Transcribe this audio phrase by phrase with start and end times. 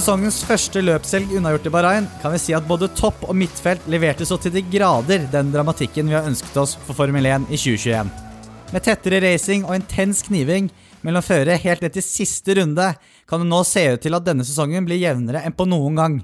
[0.00, 4.24] Sesongens første løpshelg unnagjort i Bahrain kan vi si at både topp og midtfelt leverte
[4.24, 8.08] så til de grader den dramatikken vi har ønsket oss for Formel 1 i 2021.
[8.72, 10.70] Med tettere racing og intens kniving
[11.04, 12.86] mellom førere helt ned til siste runde
[13.28, 16.16] kan det nå se ut til at denne sesongen blir jevnere enn på noen gang.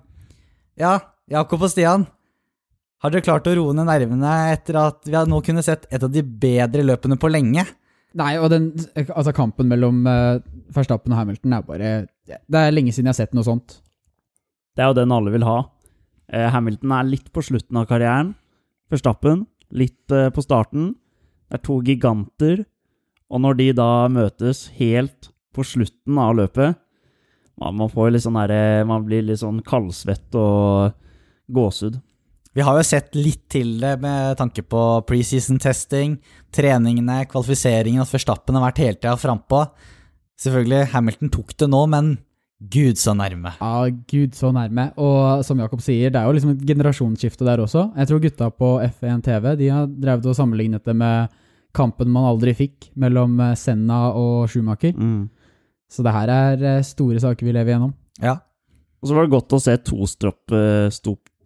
[0.81, 0.97] Ja,
[1.29, 2.09] Jakob og Stian,
[3.05, 6.09] har dere klart å roe ned nervene etter at vi nå kunne sett et av
[6.09, 7.67] de bedre løpene på lenge?
[8.17, 10.39] Nei, og den, altså kampen mellom uh,
[10.73, 11.91] Verstappen og Hamilton er bare
[12.25, 13.81] Det er lenge siden jeg har sett noe sånt.
[14.77, 15.59] Det er jo den alle vil ha.
[16.33, 18.33] Uh, Hamilton er litt på slutten av karrieren.
[18.93, 19.45] Verstappen
[19.77, 20.95] litt uh, på starten.
[21.47, 22.65] Det er to giganter.
[23.29, 26.77] Og når de da møtes helt på slutten av løpet
[27.59, 30.93] Man, man får litt sånn der, Man blir litt sånn kaldsvett og
[31.49, 31.97] gåsehud.
[32.57, 36.15] Vi har jo sett litt til det med tanke på preseason-testing,
[36.57, 39.67] treningene, kvalifiseringen, at Verstappen har vært hele tida frampå.
[40.41, 42.15] Selvfølgelig, Hamilton tok det nå, men
[42.73, 43.53] gud så nærme.
[43.61, 44.87] Ja, gud så nærme.
[44.97, 47.91] Og som Jakob sier, det er jo liksom et generasjonsskifte der også.
[47.93, 51.37] Jeg tror gutta på F1 TV de har drevet og sammenlignet det med
[51.77, 54.97] kampen man aldri fikk mellom eh, Senna og Schumacher.
[54.97, 55.29] Mm.
[55.93, 57.93] Så det her er eh, store saker vi lever gjennom.
[58.25, 58.39] Ja.
[59.05, 59.77] Og så var det godt å se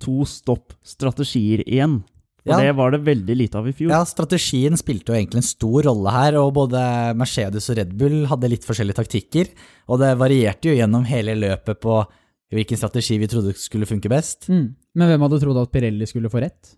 [0.00, 2.00] to-stopp-strategier igjen.
[2.40, 2.56] Og Ja.
[2.56, 3.90] det var det veldig lite av i fjor.
[3.90, 8.24] ja, strategien spilte jo egentlig en stor rolle her, og både Mercedes og Red Bull
[8.26, 9.50] hadde litt forskjellige taktikker,
[9.88, 12.06] og det varierte jo gjennom hele løpet på
[12.50, 14.48] hvilken strategi vi trodde skulle funke best.
[14.48, 14.74] Mm.
[14.94, 16.74] Men hvem hadde trodd at Pirelli skulle få rett?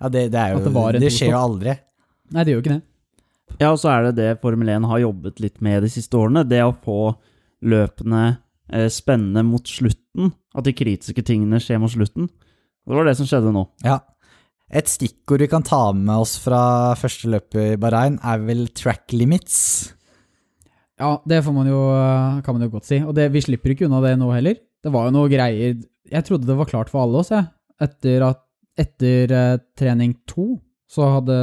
[0.00, 1.74] Ja, det, det, er jo, det det, skjer jo aldri.
[2.32, 2.82] Nei, det gjør jo ikke det.
[3.60, 6.42] Ja, og så er det det Formel 1 har jobbet litt med de siste årene.
[6.48, 7.14] Det å få
[7.64, 8.38] løpene
[8.72, 10.32] eh, spennende mot slutten.
[10.54, 12.30] At de kritiske tingene skjer mot slutten.
[12.84, 13.64] Det var det som skjedde nå.
[13.84, 14.00] Ja.
[14.74, 19.12] Et stikkord vi kan ta med oss fra første løpet i Bahrain, er vel track
[19.14, 19.56] limits.
[21.00, 21.80] Ja, det får man jo,
[22.44, 23.00] kan man jo godt si.
[23.02, 24.58] Og det, vi slipper ikke unna det nå heller.
[24.84, 25.78] Det var jo noe greier
[26.10, 27.48] Jeg trodde det var klart for alle oss, jeg.
[27.82, 28.42] Etter, at,
[28.78, 30.58] etter eh, trening to
[30.90, 31.36] så hadde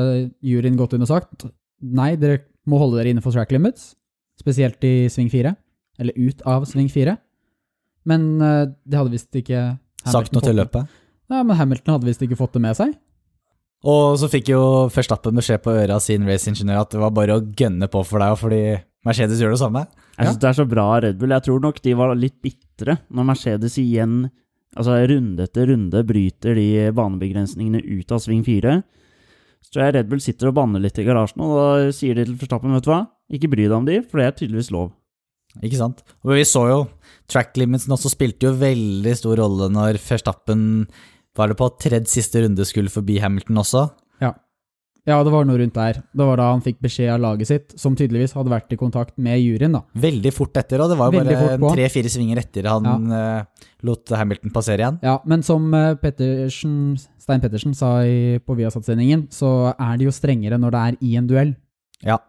[0.46, 1.48] juryen gått inn og sagt
[1.82, 3.96] nei, dere må holde dere innenfor track limits.
[4.40, 5.56] Spesielt i sving fire.
[6.00, 7.18] Eller ut av sving fire.
[8.08, 9.72] Men eh, det hadde visst ikke
[10.02, 11.01] Sagt noe til løpet.
[11.32, 12.94] Ja, men Hamilton hadde visst ikke fått det med seg.
[13.88, 14.62] Og så fikk jo
[14.94, 18.22] Verstappen beskjed på øra av sin raceingeniør at det var bare å gønne på for
[18.22, 18.62] deg, fordi
[19.08, 19.86] Mercedes gjør det samme.
[20.20, 21.34] Jeg synes det er så bra av Red Bull.
[21.34, 24.20] Jeg tror nok de var litt bitre når Mercedes igjen,
[24.78, 28.82] altså runde etter runde, bryter de banebegrensningene ut av sving fire.
[29.66, 32.28] Så tror jeg Red Bull sitter og banner litt i garasjen, og da sier de
[32.28, 34.92] til Verstappen, vet du hva, ikke bry deg om de, for det er tydeligvis lov.
[35.60, 36.06] Ikke sant?
[36.22, 36.84] Og vi så jo
[37.32, 40.62] track limitsen også spilte jo veldig stor rolle når Verstappen
[41.38, 43.84] var det på tredje siste runde skulle forbi Hamilton også.
[44.22, 44.34] Ja.
[45.08, 46.02] Ja, det var noe rundt der.
[46.14, 49.16] Det var da han fikk beskjed av laget sitt, som tydeligvis hadde vært i kontakt
[49.18, 49.82] med juryen, da.
[49.98, 54.54] Veldig fort etter, og det var jo bare tre-fire svinger etter han eh, lot Hamilton
[54.54, 55.00] passere igjen.
[55.02, 56.76] Ja, men som eh, Pettersen,
[57.22, 61.16] Stein Pettersen sa i, på Viasat-sendingen, så er det jo strengere når det er i
[61.18, 61.56] en duell.
[62.06, 62.20] Ja.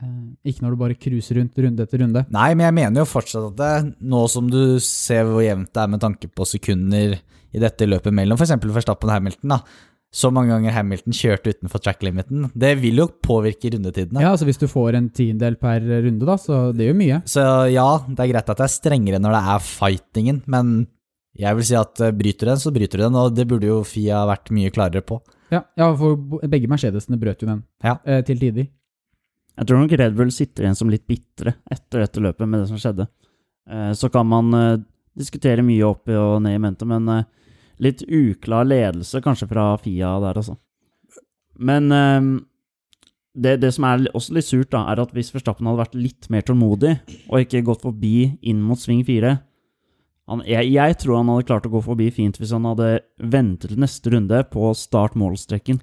[0.00, 2.24] Eh, Ikke når du bare cruiser rundt runde etter runde.
[2.32, 5.82] Nei, men jeg mener jo fortsatt at det, nå som du ser hvor jevnt det
[5.84, 7.18] er med tanke på sekunder
[7.52, 8.54] i dette løpet mellom f.eks.
[8.62, 9.60] Verstappen og Hamilton, da.
[10.10, 12.48] Så mange ganger Hamilton kjørte utenfor track-limiten.
[12.58, 14.22] Det vil jo påvirke rundetidene.
[14.24, 17.20] Ja, altså Hvis du får en tiendedel per runde, da, så det gjør mye.
[17.30, 20.72] Så ja, det er greit at det er strengere når det er fightingen, men
[21.38, 23.68] jeg vil si at eh, bryter du den, så bryter du den, og det burde
[23.70, 25.20] jo Fia vært mye klarere på.
[25.54, 27.96] Ja, ja for begge Mercedesene brøt jo den Ja.
[28.04, 28.66] eh, til tider.
[29.58, 32.68] Jeg tror nok Red Bull sitter igjen som litt bitre etter dette løpet med det
[32.70, 33.08] som skjedde.
[33.70, 34.82] Eh, Så kan man eh,
[35.18, 37.26] diskutere mye opp og ned i mente, men eh,
[37.82, 40.56] litt uklar ledelse kanskje fra Fia der, altså.
[41.60, 41.92] Men
[43.36, 46.28] det, det som er også litt surt, da, er at hvis Verstappen hadde vært litt
[46.32, 46.94] mer tålmodig,
[47.28, 49.38] og ikke gått forbi inn mot sving fire
[50.46, 53.80] jeg, jeg tror han hadde klart å gå forbi fint hvis han hadde ventet til
[53.82, 55.80] neste runde på start-målstreken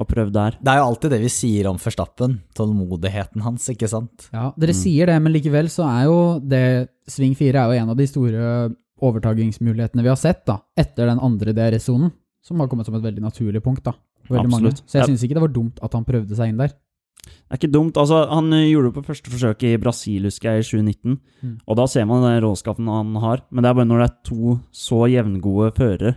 [0.00, 0.56] og prøvd der.
[0.60, 4.28] Det er jo alltid det vi sier om Forstappen, tålmodigheten hans, ikke sant?
[4.34, 6.64] Ja, Dere sier det, men likevel så er jo det
[7.10, 8.44] Sving 4 er jo en av de store
[9.00, 12.12] overtagingsmulighetene vi har sett da, etter den andre DRS-sonen,
[12.44, 13.84] som har kommet som et veldig naturlig punkt.
[13.84, 13.96] da.
[14.30, 14.70] Veldig mange.
[14.70, 14.86] Absolutt.
[14.86, 16.72] Så jeg syns ikke det var dumt at han prøvde seg inn der.
[17.20, 17.98] Det er ikke dumt.
[18.00, 21.18] altså Han eh, gjorde det på første forsøk i Brasil, husker jeg, i 2019.
[21.42, 21.56] Mm.
[21.66, 23.44] Og da ser man den råskapen han har.
[23.50, 26.14] Men det er bare når det er to så jevngode førere,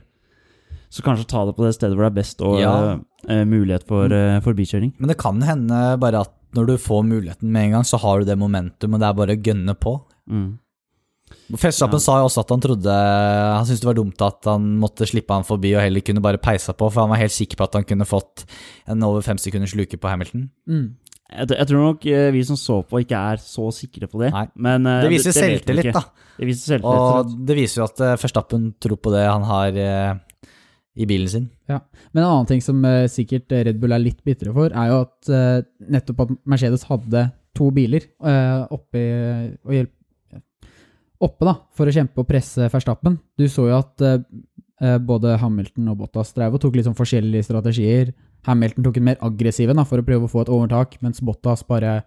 [0.94, 2.74] så kanskje ta det på det stedet hvor det er best og Ja.
[3.00, 4.94] uh, mulighet for uh, forbikjøring.
[5.02, 8.20] Men det kan hende bare at når du får muligheten med en gang, så har
[8.22, 9.96] du det momentum, og det er bare å gønne på.
[10.30, 10.52] Mm.
[11.50, 12.04] Verstappen Ja.
[12.06, 15.34] sa jo også at han trodde Han syntes det var dumt at han måtte slippe
[15.34, 17.74] han forbi og heller kunne bare peisa på, for han var helt sikker på at
[17.80, 18.46] han kunne fått
[18.88, 20.50] en over fem sekunders luke på Hamilton.
[20.70, 20.96] Mm.
[21.34, 24.30] Jeg, jeg tror nok eh, vi som så på, ikke er så sikre på det.
[24.36, 24.46] Nei.
[24.56, 26.04] Men eh, Det viser selvtillit, da.
[26.38, 27.02] Det viser selvtillit.
[27.02, 30.14] Og det viser jo at førstappen Verstappen tror på det han har eh,
[30.94, 31.48] i bilen sin.
[31.70, 31.80] Ja.
[32.12, 35.00] Men en annen ting som uh, sikkert Red Bull er litt bitre for, er jo
[35.06, 35.64] at uh,
[35.94, 39.02] nettopp at Mercedes hadde to biler uh, oppe,
[39.70, 39.94] hjelp,
[41.24, 43.18] oppe da, for å kjempe og presse Verstappen.
[43.40, 44.18] Du så jo at eh,
[44.84, 48.12] eh, både Hamilton og Bottas drev og tok litt sånn forskjellige strategier.
[48.48, 51.64] Hamilton tok en mer aggressiv en for å prøve å få et overtak, mens Bottas
[51.68, 52.02] bare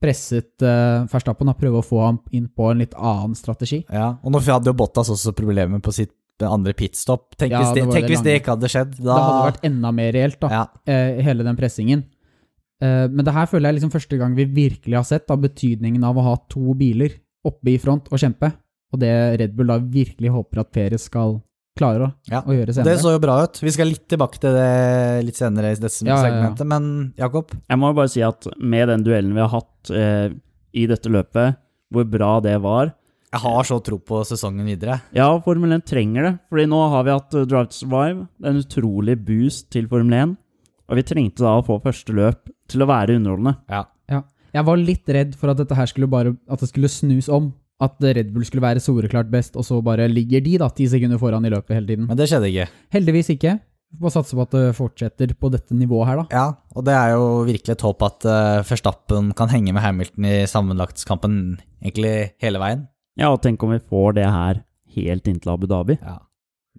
[0.00, 3.82] presset uh, Verstappen og prøve å få ham inn på en litt annen strategi.
[3.92, 6.14] Ja, og nå hadde jo Bottas også problemer på sitt
[6.48, 7.34] andre pitstop.
[7.36, 8.94] Tenk, Ja, hvis, det, det tenk det hvis det ikke hadde skjedd.
[9.00, 10.48] Da, Det hadde vært enda mer reelt, da.
[10.54, 12.04] ja, eh, hele den pressingen.
[12.80, 16.04] Eh, men det her føler jeg liksom første gang vi virkelig har sett da, betydningen
[16.06, 18.52] av å ha to biler oppe i front og kjempe.
[18.92, 21.38] Og det Red Bull da virkelig håper at Perez skal
[21.78, 23.60] klare å, Ja, å gjøre Det så jo bra ut.
[23.62, 26.22] Vi skal litt tilbake til det litt senere i dette Ja, ja, ja.
[26.26, 27.54] segmentet, men Jakob?
[27.68, 30.32] Jeg må jo bare si at med den duellen vi har hatt eh,
[30.74, 31.60] i dette løpet,
[31.90, 32.92] hvor bra det var
[33.30, 34.96] Jeg har så tro på sesongen videre.
[35.14, 36.32] Ja, Formel 1 trenger det.
[36.50, 39.86] Fordi nå har vi hatt eh, Drive to Survive, det er en utrolig boost til
[39.90, 40.34] Formel 1.
[40.90, 43.54] Og vi trengte da å få første løp til å være underholdende.
[43.70, 43.84] Ja.
[44.10, 44.24] Ja.
[44.50, 47.52] Jeg var litt redd for at dette her skulle bare At det skulle snus om.
[47.80, 51.16] At Red Bull skulle være soleklart best, og så bare ligger de da ti sekunder
[51.22, 52.10] foran i løpet hele tiden.
[52.10, 52.66] Men det skjedde ikke.
[52.92, 53.54] Heldigvis ikke.
[53.90, 56.26] Vi får satse på at det fortsetter på dette nivået her, da.
[56.34, 60.28] Ja, og det er jo virkelig et håp at uh, Verstappen kan henge med Hamilton
[60.28, 61.34] i sammenlagtskampen
[61.80, 62.84] egentlig hele veien.
[63.20, 64.62] Ja, og tenk om vi får det her
[64.96, 65.98] helt inntil Abu Dhabi.
[66.00, 66.16] Ja.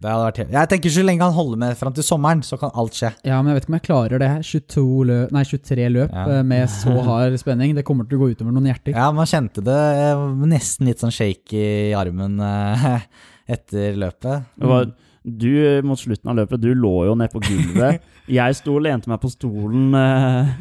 [0.02, 0.54] Det hadde vært helt...
[0.56, 3.12] Jeg tenker så lenge han holder med fram til sommeren, så kan alt skje.
[3.28, 4.30] Ja, men jeg vet ikke om jeg klarer det.
[4.48, 6.24] 22 løp, nei, 23 løp Ja.
[6.40, 7.76] eh, med så hard spenning.
[7.78, 8.96] Det kommer til å gå utover noen hjerter.
[8.98, 12.88] Ja, man kjente det eh, nesten litt sånn shake i armen eh,
[13.58, 14.50] etter løpet.
[14.58, 14.90] Det var,
[15.24, 18.02] du, eh, mot slutten av løpet, du lå jo nede på gulvet.
[18.32, 19.92] Jeg sto og lente meg på stolen.
[19.98, 20.52] eh,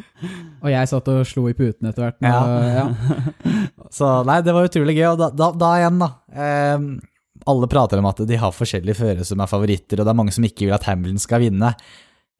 [0.61, 2.17] Og jeg satt og slo i puten etter hvert.
[2.25, 2.41] Ja.
[2.75, 2.85] Ja.
[3.93, 5.07] Så nei, det var utrolig gøy.
[5.13, 6.09] Og da, da, da igjen, da.
[6.35, 6.85] Eh,
[7.49, 10.33] alle prater om at de har forskjellige førere som er favoritter, og det er mange
[10.35, 11.71] som ikke vil at Hamilton skal vinne.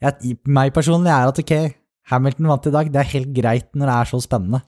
[0.04, 1.56] Jeg, meg personlig er at ok,
[2.12, 2.92] Hamilton vant i dag.
[2.94, 4.62] Det er helt greit når det er så spennende.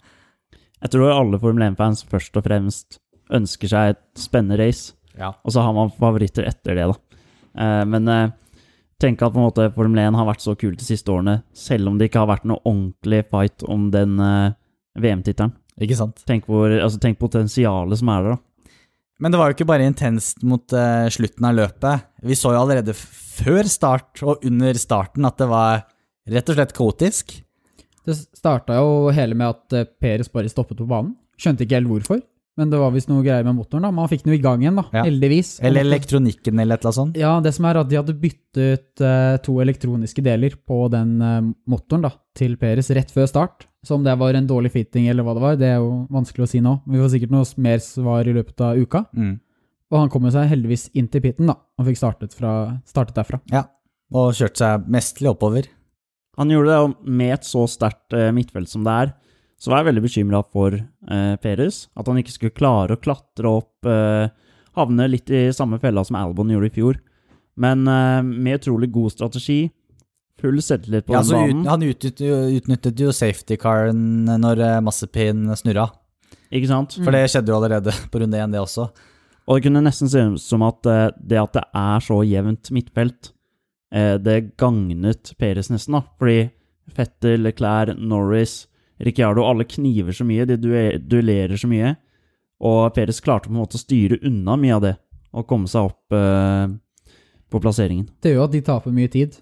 [0.84, 2.98] Jeg tror alle Formel 1-fans først og fremst
[3.34, 4.94] ønsker seg et spennende race.
[5.20, 5.34] Ja.
[5.46, 7.13] Og så har man favoritter etter det, da.
[7.58, 8.32] Eh, men eh,
[9.04, 11.90] tenk at på en måte Formel 1 har vært så kul de siste årene, selv
[11.92, 14.56] om det ikke har vært noe ordentlig fight om den eh,
[15.04, 15.54] VM-tittelen.
[15.82, 16.22] Ikke sant?
[16.30, 18.78] Tenk, hvor- altså, tenk potensialet som er der, da.
[19.24, 22.02] Men det var jo ikke bare intenst mot uh, slutten av løpet.
[22.28, 25.84] Vi så jo allerede før start og under starten at det var
[26.34, 27.32] rett og slett kaotisk.
[28.04, 31.14] Det starta jo hele med at Peres bare stoppet på banen.
[31.40, 32.20] Skjønte ikke helt hvorfor,
[32.58, 33.86] men det var visst noe greier med motoren.
[33.88, 33.92] da.
[33.92, 35.04] Man fikk den jo i gang igjen, da, Ja.
[35.08, 35.56] heldigvis.
[35.66, 37.18] Eller elektronikken eller et eller annet sånt.
[37.18, 41.54] Ja, det som er at de hadde byttet uh, to elektroniske deler på den uh,
[41.68, 43.66] motoren da, til Peres rett før start.
[43.84, 46.46] Så om det var en dårlig fitting eller hva det var, det er jo vanskelig
[46.46, 46.78] å si nå.
[46.88, 49.06] Vi får sikkert noe mer svar i løpet av uka.
[49.18, 49.34] Mm.
[49.92, 53.18] Og han kom jo seg heldigvis inn til pitten, da, og fikk startet, fra, startet
[53.18, 53.42] derfra.
[53.52, 53.66] Ja.
[54.14, 55.68] Og kjørte seg mestlig oppover.
[56.38, 59.14] Han gjorde det, med et så sterkt uh, midtfelt som det er,
[59.64, 61.86] så var jeg veldig bekymra for eh, Perez.
[61.96, 64.28] At han ikke skulle klare å klatre opp, eh,
[64.76, 67.00] havne litt i samme fella som Albon gjorde i fjor.
[67.64, 69.62] Men eh, med utrolig god strategi,
[70.42, 71.68] full selvtillit på Ja, den så ut, banen.
[71.70, 74.04] han utnyttet utnyttet jo safety-caren
[74.42, 75.88] når eh, Massepin snurra.
[76.54, 76.98] Ikke sant?
[77.00, 78.90] For det skjedde jo allerede på runde én, det også.
[79.48, 82.74] Og det kunne nesten se ut som at eh, det at det er så jevnt
[82.76, 83.32] midtfelt,
[83.96, 86.04] eh, det gagnet Perez nesten, da.
[86.20, 86.50] Fordi
[86.94, 88.66] Fettel, Leclerc, Norris,
[89.04, 91.94] Ricciardo, alle kniver så mye, de duellerer så mye.
[92.64, 94.94] Og Perez klarte på en måte å styre unna mye av det,
[95.36, 96.76] og komme seg opp eh,
[97.52, 98.08] på plasseringen.
[98.24, 99.40] Det gjør jo at de taper mye tid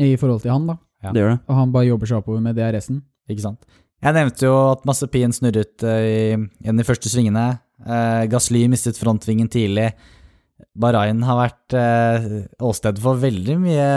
[0.00, 0.78] i forhold til han, da.
[1.04, 1.12] Ja.
[1.12, 1.40] Det gjør det.
[1.48, 3.02] Og han bare jobber seg oppover med DRS-en.
[3.30, 3.64] Ikke sant?
[4.04, 7.46] Jeg nevnte jo at Massepin snurret eh, i en av de første svingene.
[7.84, 9.90] Eh, Gasly mistet frontvingen tidlig.
[10.78, 12.28] Bahrain har vært eh,
[12.64, 13.88] åsted for veldig mye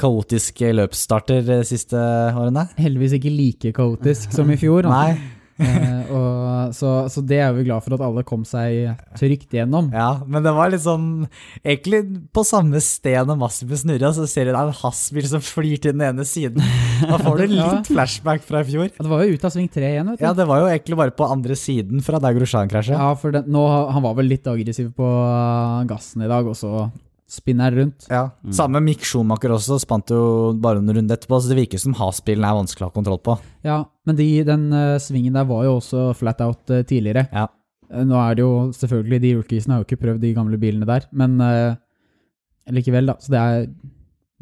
[0.00, 1.94] kaotiske løpsstarter de siste
[2.34, 2.66] årene.
[2.80, 4.88] Heldigvis ikke like kaotisk som i fjor.
[4.90, 5.14] Nei,
[5.54, 9.92] Eh, og, så, så det er vi glad for at alle kom seg trygt gjennom.
[9.94, 11.28] ja, men det var litt sånn
[11.62, 12.00] Egentlig
[12.34, 15.78] på samme sted når Massepin snurra, så ser du det er en hasbil som flyr
[15.78, 16.58] til den ene siden.
[17.06, 18.90] Da får du litt flashback fra i fjor.
[18.90, 20.26] Ja, Det var jo ut av sving tre igjen, vet du.
[20.26, 22.98] Ja, det var jo egentlig bare på andre siden fra der Grosjean krasja.
[22.98, 23.62] Ja, for den, nå,
[23.94, 25.12] han var vel litt aggressiv på
[25.86, 26.88] gassen i dag, og så
[27.34, 28.06] spinner rundt.
[28.10, 31.96] Ja, Samme Mick Schumacher også spant jo bare en runde etterpå, så det virker som
[31.98, 33.36] Haas-bilen er vanskelig å ha kontroll på.
[33.66, 37.26] Ja, men de, den uh, svingen der var jo også flat out uh, tidligere.
[37.32, 37.48] Ja.
[37.90, 40.88] Uh, Nå er det jo selvfølgelig, de rookiesene har jo ikke prøvd de gamle bilene
[40.88, 41.76] der, men eh,
[42.74, 43.18] likevel, da.
[43.20, 43.68] Så det er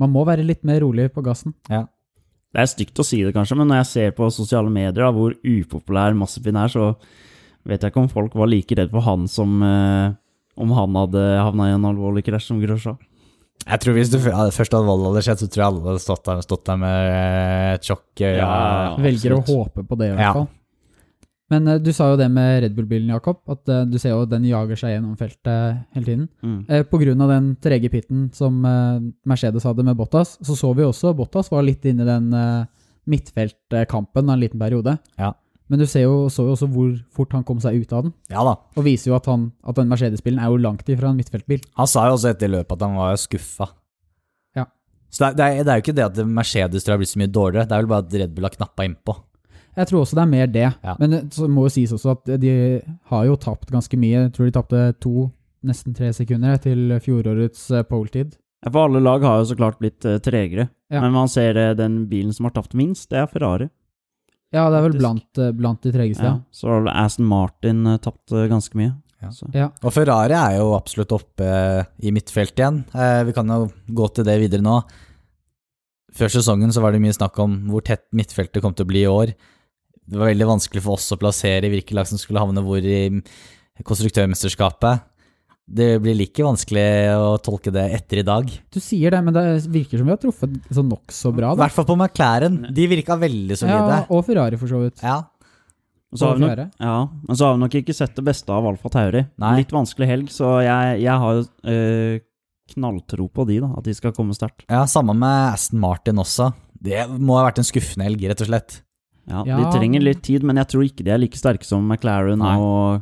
[0.00, 1.52] Man må være litt mer rolig på gassen.
[1.70, 1.84] Ja.
[2.52, 5.10] Det er stygt å si det, kanskje, men når jeg ser på sosiale medier da,
[5.14, 6.94] hvor upopulær Massepin er, så
[7.68, 9.62] vet jeg ikke om folk var like redd for han som
[10.56, 12.98] om han hadde havna i en alvorlig krasj som Grosjean.
[13.62, 16.24] Jeg tror Hvis ja, først hadde valget hadde skjedd, så tror jeg alle hadde stått
[16.26, 18.08] der, stått der med eh, et sjokk.
[18.18, 18.24] i.
[18.26, 18.96] Ja, ja.
[19.04, 20.16] Velger å håpe på det, i Ja.
[20.18, 20.48] hvert fall.
[21.52, 23.42] Men uh, du sa jo det med Red Bull-bilen, Jakob.
[23.46, 26.28] At uh, du ser jo den jager seg gjennom feltet hele tiden.
[26.42, 26.58] Mm.
[26.70, 30.72] Uh, på grunn av den trege pitten som eh, Mercedes hadde med Bottas, så så
[30.74, 32.64] vi også Bottas var litt inne i den eh,
[33.12, 34.96] midtfeltkampen en liten periode.
[35.20, 35.34] Ja.
[35.72, 38.12] Men du ser jo, så jo også hvor fort han kom seg ut av den,
[38.28, 38.58] ja da.
[38.76, 41.62] og viser jo at, han, at den Mercedes-bilen er jo langt ifra en midtfeltbil.
[41.80, 43.70] Han sa jo også etter løpet at han var skuffa.
[44.58, 44.66] Ja.
[45.08, 47.04] Så det er, det, er, det er jo ikke det at Mercedes tror jeg har
[47.06, 49.16] blitt så mye dårligere, det er vel bare at Red Bull har knappa innpå.
[49.72, 50.68] Jeg tror også det er mer det.
[50.84, 50.94] Ja.
[51.00, 52.52] Men så må jo sies også at de
[53.08, 54.26] har jo tapt ganske mye.
[54.26, 55.30] Jeg tror de tapte to,
[55.64, 58.36] nesten tre sekunder til fjorårets eh, pole-tid.
[58.62, 60.68] Ja, For alle lag har jo så klart blitt eh, tregere.
[60.92, 61.00] Ja.
[61.00, 63.70] Men man ser eh, den bilen som har tapt minst, det er Ferrari.
[64.52, 66.24] Ja, det er vel blant, eh, blant de tregeste.
[66.26, 66.34] Ja.
[66.36, 66.52] Ja.
[66.52, 68.92] Så har vel Aston Martin eh, tapt eh, ganske mye.
[69.22, 69.30] Ja.
[69.54, 69.68] Ja.
[69.86, 71.46] Og Ferrari er jo absolutt oppe
[72.02, 72.82] i midtfeltet igjen.
[72.90, 74.80] Eh, vi kan jo gå til det videre nå.
[76.12, 79.04] Før sesongen så var det mye snakk om hvor tett midtfeltet kom til å bli
[79.06, 79.32] i år.
[80.02, 83.06] Det var veldig vanskelig for oss å plassere hvilke lag som skulle havne hvor i
[83.86, 85.06] konstruktørmesterskapet.
[85.66, 86.84] Det blir like vanskelig
[87.16, 88.48] å tolke det etter i dag.
[88.74, 91.52] Du sier det, men det virker som vi har truffet sånn nokså bra.
[91.54, 92.58] I hvert fall på McLaren.
[92.74, 94.00] De virka veldig solide.
[94.02, 95.00] Ja, og Ferrari, for så vidt.
[95.06, 95.20] Ja.
[96.12, 98.52] Og så har vi nok, ja, men så har vi nok ikke sett det beste
[98.52, 99.22] av Alfa Tauri.
[99.40, 99.54] Nei.
[99.62, 102.18] Litt vanskelig helg, så jeg, jeg har øh,
[102.74, 103.70] knalltro på de, da.
[103.78, 104.66] At de skal komme sterkt.
[104.68, 106.50] ja, samme med Aston Martin også.
[106.82, 108.82] Det må ha vært en skuffende helg, rett og slett.
[109.30, 109.56] Ja, Ja.
[109.62, 112.56] De trenger litt tid, men jeg tror ikke de er like sterke som McLaren Nei.
[112.60, 113.00] og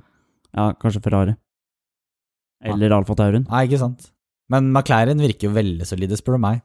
[0.55, 1.35] ja, kanskje Ferrari.
[2.61, 3.47] Eller Alfa Taurien.
[3.49, 4.11] Nei, ikke sant.
[4.50, 6.61] Men McLaren virker jo veldig solide, spør du meg.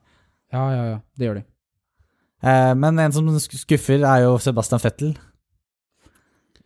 [0.52, 0.98] Ja, ja, ja.
[1.16, 1.46] Det gjør de.
[2.46, 5.14] Eh, men en som skuffer, er jo Sebastian Fettel.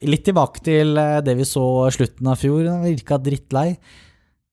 [0.00, 2.64] Litt tilbake til eh, det vi så slutten av fjor.
[2.66, 3.74] Han virka drittlei.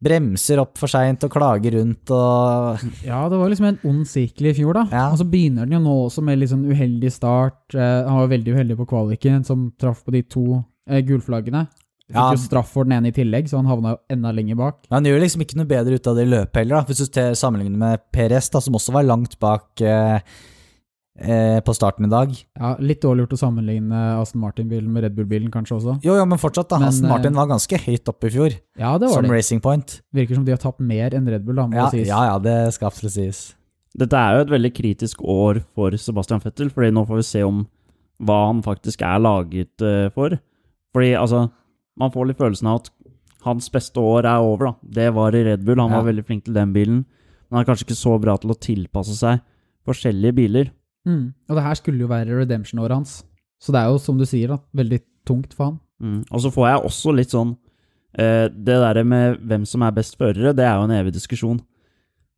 [0.04, 4.52] Bremser opp for seint og klager rundt og Ja, det var liksom en ond sirkel
[4.52, 4.84] i fjor, da.
[4.94, 5.08] Ja.
[5.10, 7.64] Og så begynner den jo nå også med litt sånn uheldig start.
[7.74, 10.46] Eh, han var veldig uheldig på kvaliken, som traff på de to
[10.86, 11.66] eh, gulflaggene.
[12.08, 12.30] Fikk Ja.
[12.32, 14.78] jo straff for den ene i tillegg, så han havna jo enda lenger bak.
[14.90, 16.84] Men han gjør liksom ikke noe bedre ut av det i løpet heller, da.
[16.88, 20.20] Hvis du sammenligner med PRS, da, som også var langt bak eh,
[21.20, 22.32] eh, på starten i dag.
[22.60, 25.98] Ja, Litt dårlig gjort å sammenligne Aston Martin-bilen med Red Bull-bilen, kanskje også.
[26.06, 26.80] Jo, jo, men fortsatt, da.
[26.80, 29.32] Men, Aston Martin eh, var ganske høyt oppe i fjor, Ja, det var som det.
[29.36, 30.00] Racing Point.
[30.16, 32.08] Virker som de har tapt mer enn Red Bull, da, må Ja, det sies.
[32.08, 33.44] ja, ja, det skal absolutt sies.
[33.98, 37.44] Dette er jo et veldig kritisk år for Sebastian Fettel, fordi nå får vi se
[37.44, 37.66] om
[38.24, 40.38] hva han faktisk er laget eh, for.
[40.94, 41.50] Fordi altså,
[42.00, 42.90] man får litt følelsen av at
[43.48, 44.74] hans beste år er over, da.
[45.02, 46.02] Det var i Red Bull, han Ja.
[46.02, 47.06] var veldig flink til den bilen.
[47.50, 49.42] Men han er kanskje ikke så bra til å tilpasse seg
[49.88, 50.72] forskjellige biler.
[51.08, 51.34] Mm.
[51.50, 53.24] Og det her skulle jo være redemption-året hans.
[53.62, 55.80] Så det er jo, som du sier, da, veldig tungt for han.
[56.02, 56.26] Mm.
[56.32, 57.56] Og så får jeg også litt sånn
[58.20, 61.60] eh, Det der med hvem som er best førere, det er jo en evig diskusjon.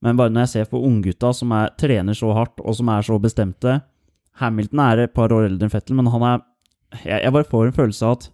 [0.02, 3.02] Men bare når jeg ser på unggutta som er, trener så hardt, og som er
[3.02, 3.82] så bestemte
[4.40, 6.42] Hamilton er et par år eldre enn Fettel, men han er
[7.06, 8.30] Jeg, jeg bare får en følelse av at,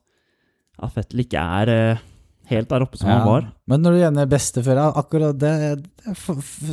[0.82, 2.04] at Fettel ikke er eh,
[2.52, 3.50] helt der oppe som han var.
[3.70, 5.54] Men når du gjerne beste før, akkurat det,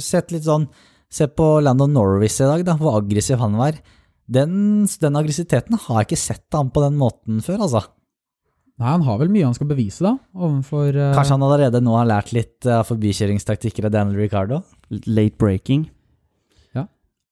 [0.03, 0.67] Sett litt sånn
[1.13, 3.77] Se på Landon Norris i dag, da, hvor aggressiv han var.
[4.33, 7.83] Den, den aggressiviteten har jeg ikke sett han på den måten før, altså.
[8.81, 11.11] Nei, han har vel mye han skal bevise, da, overfor uh...
[11.13, 14.63] Kanskje han allerede nå har lært litt av forbikjøringstaktikker av Daniel Ricardo?
[14.95, 15.85] Litt late breaking.
[16.73, 16.87] Ja.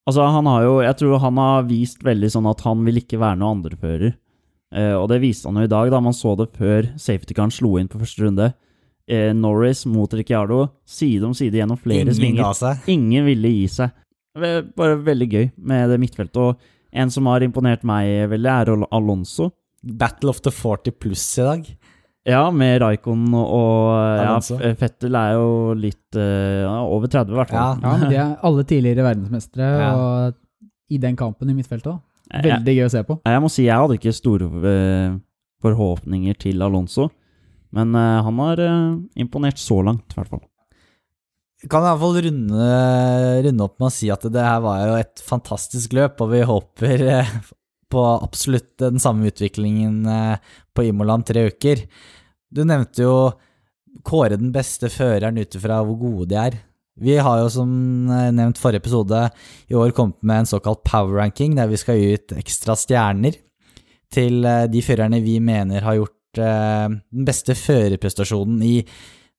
[0.04, 3.22] Altså, han har jo Jeg tror han har vist veldig sånn at han vil ikke
[3.22, 4.12] være noen andrefører.
[4.70, 7.76] Eh, og det viste han jo i dag, da man så det før safety-karen slo
[7.80, 8.50] inn på første runde.
[9.10, 12.84] Eh, Norris mot Ricciardo, side om side gjennom flere Ingen svinger.
[12.90, 13.96] Ingen ville gi seg.
[14.38, 16.38] Bare veldig gøy med det midtfeltet.
[16.38, 19.50] Og en som har imponert meg veldig, er Alonso.
[19.82, 21.66] Battle of the 40 pluss i dag.
[22.28, 24.34] Ja, med Raikon og, ja,
[24.76, 27.80] Fettel er jo litt uh, over 30, i hvert fall.
[27.80, 29.90] Ja, ja de er alle tidligere verdensmestere, Ja.
[29.96, 30.36] og
[30.92, 31.88] i den kampen i midtfeltet.
[31.88, 31.98] da.
[32.30, 33.16] Jeg- Veldig gøy å se på.
[33.26, 35.16] Jeg må si jeg hadde ikke store eh,
[35.64, 37.08] forhåpninger til Alonso,
[37.74, 38.84] men eh, han har eh,
[39.24, 40.44] imponert så langt, i hvert fall.
[41.68, 42.68] Kan i hvert fall runde,
[43.44, 46.40] runde opp med å si at det her var jo et fantastisk løp, og vi
[46.48, 47.34] håper eh,
[47.90, 50.36] på absolutt den samme utviklingen eh,
[50.72, 51.82] på Imola om tre uker.
[52.50, 53.14] Du nevnte jo
[54.06, 56.56] kåre den beste føreren ut ifra hvor gode de er.
[57.00, 57.70] Vi har jo som
[58.12, 59.22] eh, nevnt forrige episode
[59.72, 63.38] i år kommet med en såkalt power ranking, der vi skal gi ut ekstra stjerner
[64.12, 68.74] til eh, de førerne vi mener har gjort eh, den beste førerprestasjonen i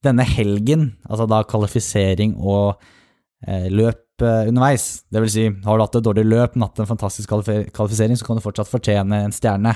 [0.01, 2.81] denne helgen, altså da kvalifisering og
[3.69, 5.03] løp underveis.
[5.09, 8.25] Det vil si, har du hatt et dårlig løp, men hatt en fantastisk kvalifisering, så
[8.25, 9.75] kan du fortsatt fortjene en stjerne.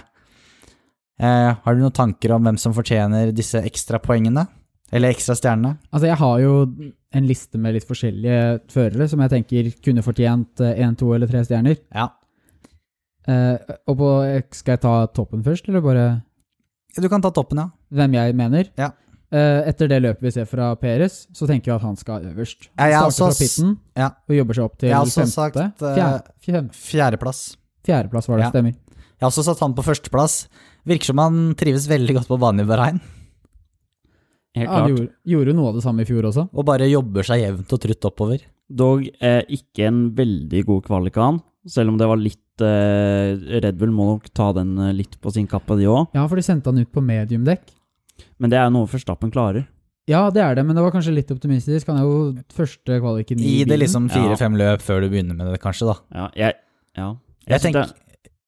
[1.21, 4.47] Har du noen tanker om hvem som fortjener disse ekstra poengene?
[4.93, 5.77] Eller ekstra stjernene?
[5.91, 6.51] Altså, jeg har jo
[7.15, 11.41] en liste med litt forskjellige førere som jeg tenker kunne fortjent én, to eller tre
[11.47, 11.79] stjerner.
[11.95, 12.09] Ja.
[13.27, 13.57] Eh,
[13.89, 14.09] og på,
[14.53, 16.05] skal jeg ta toppen først, eller bare
[16.99, 17.69] Du kan ta toppen, ja.
[17.91, 18.69] hvem jeg mener?
[18.77, 18.91] Ja.
[19.33, 22.69] Eh, etter det løpet vi ser fra Peres, så tenker jeg at han skal øverst.
[22.77, 24.11] Ja, Starter fra pitten ja.
[24.29, 25.25] og jobber seg opp til femte.
[25.33, 27.41] sagt, eh, Fjerde, fjerde, Fjerdeplass.
[27.83, 28.51] fjerdeplass var det, Ja.
[28.53, 28.75] stemmer.
[29.15, 30.47] Jeg har også satt han på førsteplass.
[30.85, 33.01] Virker som han trives veldig godt på banen i Bahrain,
[34.55, 36.47] Helt Ja, han gjorde, gjorde noe av det samme i fjor også.
[36.53, 38.43] og bare jobber seg jevnt og trutt oppover.
[38.71, 43.91] Dog eh, ikke en veldig god kvalikan, selv om det var litt eh, Red Bull
[43.93, 46.07] må nok ta den eh, litt på sin kappe, de òg.
[46.15, 47.67] Ja, for de sendte han ut på mediumdekk.
[48.39, 49.67] Men det er jo noe Førstappen klarer.
[50.07, 51.87] Ja, det er det, men det var kanskje litt optimistisk.
[51.89, 52.17] Han er jo
[52.55, 54.13] første kvaliken i Gi det liksom Ja.
[54.21, 55.95] fire-fem løp før du begynner med det, kanskje, da.
[56.13, 56.53] Ja, jeg,
[56.95, 57.07] ja.
[57.47, 57.91] Jeg jeg, tenker,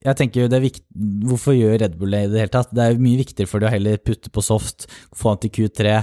[0.06, 0.86] jeg tenker jo det er viktig,
[1.28, 2.74] Hvorfor gjør Red Bull det i det hele tatt?
[2.76, 4.86] Det er jo mye viktigere for de å heller putte på soft,
[5.16, 5.96] få han til Q3,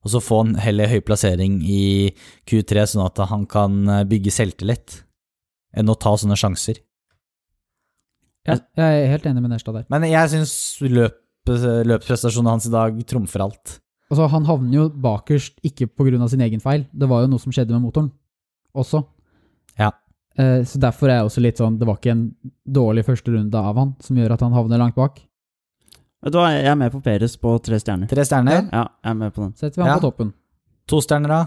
[0.00, 1.82] og så få han heller høy plassering i
[2.48, 5.00] Q3, sånn at han kan eh, bygge selvtillit,
[5.76, 6.80] enn å ta sånne sjanser.
[8.48, 9.86] Ja, jeg er helt enig med Nerstad der.
[9.92, 10.54] Men jeg syns
[10.86, 13.76] løp, løpsprestasjonen hans i dag trumfer alt.
[14.10, 16.28] Altså, han havner jo bakerst ikke pga.
[16.28, 16.86] sin egen feil.
[16.90, 18.10] Det var jo noe som skjedde med motoren
[18.74, 19.04] også.
[19.78, 19.92] Ja.
[20.40, 22.24] Eh, så derfor er jeg også litt sånn Det var ikke en
[22.70, 25.18] dårlig første runde av han som gjør at han havner langt bak.
[26.22, 28.08] Vet du hva, jeg er med på Peres på tre stjerner.
[28.10, 28.66] Tre stjerner.
[28.72, 29.54] Ja, jeg er med på den.
[29.56, 29.98] Setter vi han Ja.
[29.98, 30.32] på toppen.
[30.92, 31.40] To stjerner, da.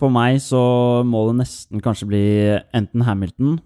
[0.00, 0.60] For meg så
[1.06, 2.22] må det nesten kanskje bli
[2.74, 3.60] enten Hamilton,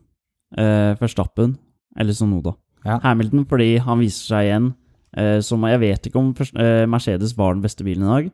[0.57, 1.57] eh, Verstappen
[1.99, 2.55] eller Sonoda.
[2.85, 2.99] Ja.
[3.03, 4.69] Hamilton fordi han viser seg igjen
[5.17, 8.29] eh, som Jeg vet ikke om eh, Mercedes var den beste bilen i dag,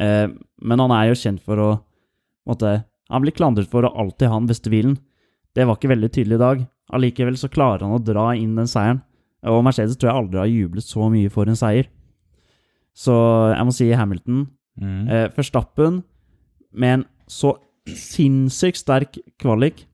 [0.00, 0.28] eh,
[0.62, 1.70] men han er jo kjent for å
[2.48, 4.96] måte, Han blir klandret for å alltid ha den beste bilen.
[5.56, 6.64] Det var ikke veldig tydelig i dag.
[6.96, 9.02] Allikevel så klarer han å dra inn den seieren.
[9.46, 11.88] Og Mercedes tror jeg aldri har jublet så mye for en seier.
[12.96, 13.14] Så
[13.52, 14.46] jeg må si Hamilton.
[14.80, 15.02] Mm.
[15.12, 16.00] Eh, Verstappen
[16.76, 17.54] med en så
[17.86, 19.84] sinnssykt sterk kvalik.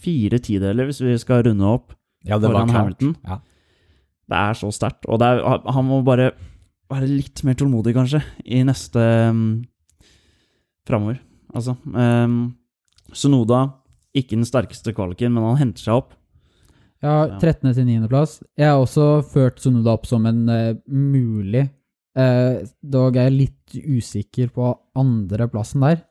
[0.00, 1.94] Fire tideler, hvis vi skal runde opp.
[2.24, 2.72] Ja, det foran.
[2.72, 3.14] Hamilton.
[3.26, 3.40] Ja.
[4.30, 5.06] Det er så sterkt.
[5.10, 6.32] Og er, han må bare
[6.90, 9.42] være litt mer tålmodig, kanskje, i neste um,
[10.88, 11.20] Framover.
[11.54, 11.76] Altså.
[11.94, 12.54] Um,
[13.12, 13.64] Sonoda,
[14.14, 16.16] ikke den sterkeste kvaliken, men han henter seg opp.
[17.02, 17.38] Ja, Ja.
[17.40, 17.72] 13.
[17.74, 18.08] til 9.
[18.08, 18.42] plass.
[18.58, 21.62] Jeg har også ført Sunoda opp som en uh, mulig
[22.18, 26.02] uh, Dog er jeg litt usikker på andreplassen der,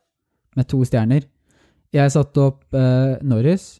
[0.56, 1.28] med to stjerner.
[1.94, 3.78] Jeg satte opp uh, Norris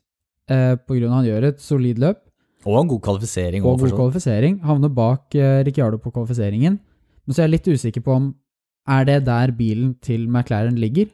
[0.50, 2.22] uh, på grunn av han gjør et solid løp
[2.66, 3.64] Og en god kvalifisering.
[3.64, 4.60] og god kvalifisering.
[4.62, 6.78] Havner bak uh, Ricciardo på kvalifiseringen.
[7.26, 8.34] Men så er jeg litt usikker på om
[8.90, 11.10] er det der bilen til McLaren ligger,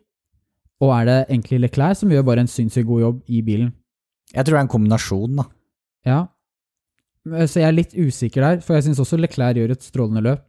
[0.84, 3.70] og er det egentlig Leclerc som gjør bare en sinnssykt god jobb i bilen?
[4.34, 5.46] Jeg tror det er en kombinasjon, da.
[6.06, 6.18] Ja.
[7.46, 10.44] Så jeg er litt usikker der, for jeg syns også Leclerc gjør et strålende løp.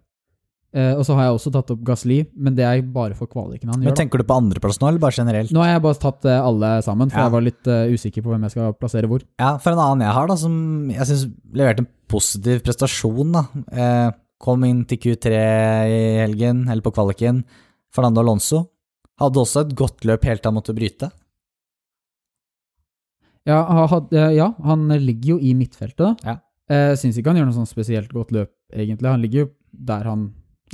[0.76, 3.72] Eh, og så har jeg også tatt opp Gasli, men det er bare for kvaliken
[3.72, 3.96] han Men gjør.
[3.96, 4.00] Da.
[4.02, 5.54] Tenker du på andreplass nå, eller bare generelt?
[5.56, 7.26] Nå har jeg bare tatt eh, alle sammen, for Ja.
[7.30, 9.24] jeg var litt uh, usikker på hvem jeg skal plassere hvor.
[9.40, 10.58] Ja, for en annen jeg har, da, som
[10.92, 11.24] jeg syns
[11.56, 13.46] leverte en positiv prestasjon, da.
[13.72, 14.10] Eh,
[14.44, 17.42] kom inn til Q3 i helgen, eller på kvaliken.
[17.96, 18.68] Fernando Alonso.
[19.20, 21.10] Hadde også et godt løp helt til han måtte bryte.
[23.48, 26.20] Ja, ha- had, eh, ja han ligger jo i midtfeltet.
[26.28, 26.38] Ja.
[26.70, 29.08] Jeg syns ikke han gjør noe sånn spesielt godt løp, egentlig.
[29.08, 30.26] Han ligger jo der han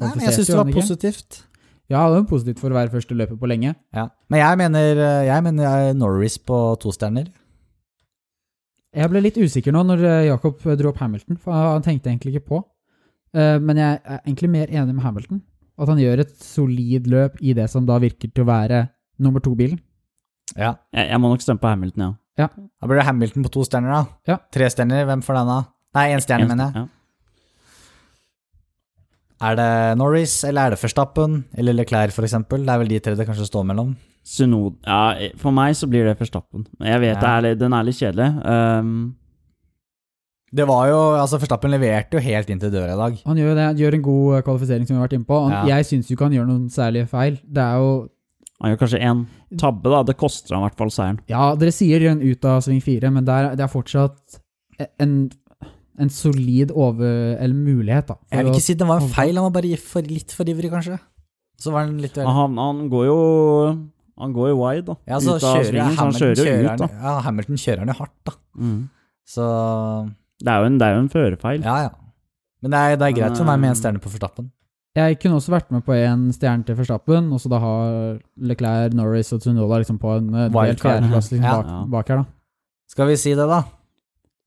[0.01, 1.43] Nei, men jeg syns det var positivt.
[1.91, 3.75] Ja, det var positivt for å være første løpet på lenge.
[3.93, 4.07] Ja.
[4.33, 7.27] Men jeg mener, eh, jeg mener er Norris på to stjerner.
[8.93, 12.47] Jeg ble litt usikker nå når Jacob dro opp Hamilton, for han tenkte egentlig ikke
[12.49, 12.63] på.
[13.35, 15.41] Eh, Men jeg er egentlig mer enig med Hamilton.
[15.79, 18.83] At han gjør et solid løp i det som da virker til å være
[19.23, 19.79] nummer to-bilen.
[20.57, 20.75] Ja.
[20.93, 22.47] Jeg, jeg må nok stemme på Hamilton, ja.
[22.49, 24.03] Da blir det Hamilton på to stjerner, da.
[24.33, 24.37] Ja.
[24.53, 25.57] Tre stjerner, hvem får den, da?
[25.97, 26.83] Nei, én stjerne, mener jeg.
[26.83, 26.89] Ja.
[29.43, 31.41] Er det Norris, eller er det Verstappen?
[31.59, 32.63] Eller Leclerc, for eksempel?
[32.63, 33.95] Det er vel de tre det kanskje står mellom.
[34.23, 36.63] Synod Ja, for meg så blir det Verstappen.
[36.79, 37.37] Jeg vet det Ja.
[37.41, 38.29] er, den er litt kjedelig.
[38.45, 39.15] Um,
[40.53, 43.15] Det var jo, altså Forstappen leverte jo helt inn til døra i dag.
[43.25, 45.39] Han gjør, det, han gjør en god eh, kvalifisering, som vi har vært inne på.
[45.47, 45.77] Han, Ja.
[45.79, 47.39] Jeg syns jo ikke han gjør noen særlige feil.
[47.43, 47.93] Det er jo
[48.63, 49.21] han gjør kanskje én
[49.59, 50.03] tabbe, da.
[50.07, 51.17] Det koster han i hvert fall seieren.
[51.27, 54.37] Ja, dere sier gjør en ut av sving fire, men det er, det er fortsatt
[55.03, 55.15] en,
[55.99, 57.33] en solid over...
[57.43, 58.15] Eller mulighet, da.
[58.31, 60.71] Jeg vil ikke si det var en feil, han var bare for, litt for ivrig,
[60.71, 60.95] kanskje.
[61.59, 63.17] Så var han litt veldig Han, han går jo
[64.23, 64.95] Han går jo wide, da.
[65.11, 66.89] Ja, så ut av kjører svingen, så han Hamilton kjører jo ut, da.
[67.03, 68.37] ja, Hamilton kjører han jo hardt, da.
[68.63, 68.79] Mm.
[69.33, 69.45] Så
[70.43, 71.61] Det er jo en, det er jo en førerfeil.
[71.63, 71.89] ja, ja.
[72.63, 74.45] Men det er, det er greit for meg med en stjerne på Forstappen.
[74.95, 78.93] Jeg kunne også vært med på en stjerne til Verstappen, og så da har Leclerc,
[78.95, 81.55] Norris og Tsunoda liksom på en eh, delt fjerdeplass liksom Ja.
[81.57, 81.79] bak, Ja.
[81.95, 82.25] bak her, da.
[82.93, 83.63] Skal vi si det, da?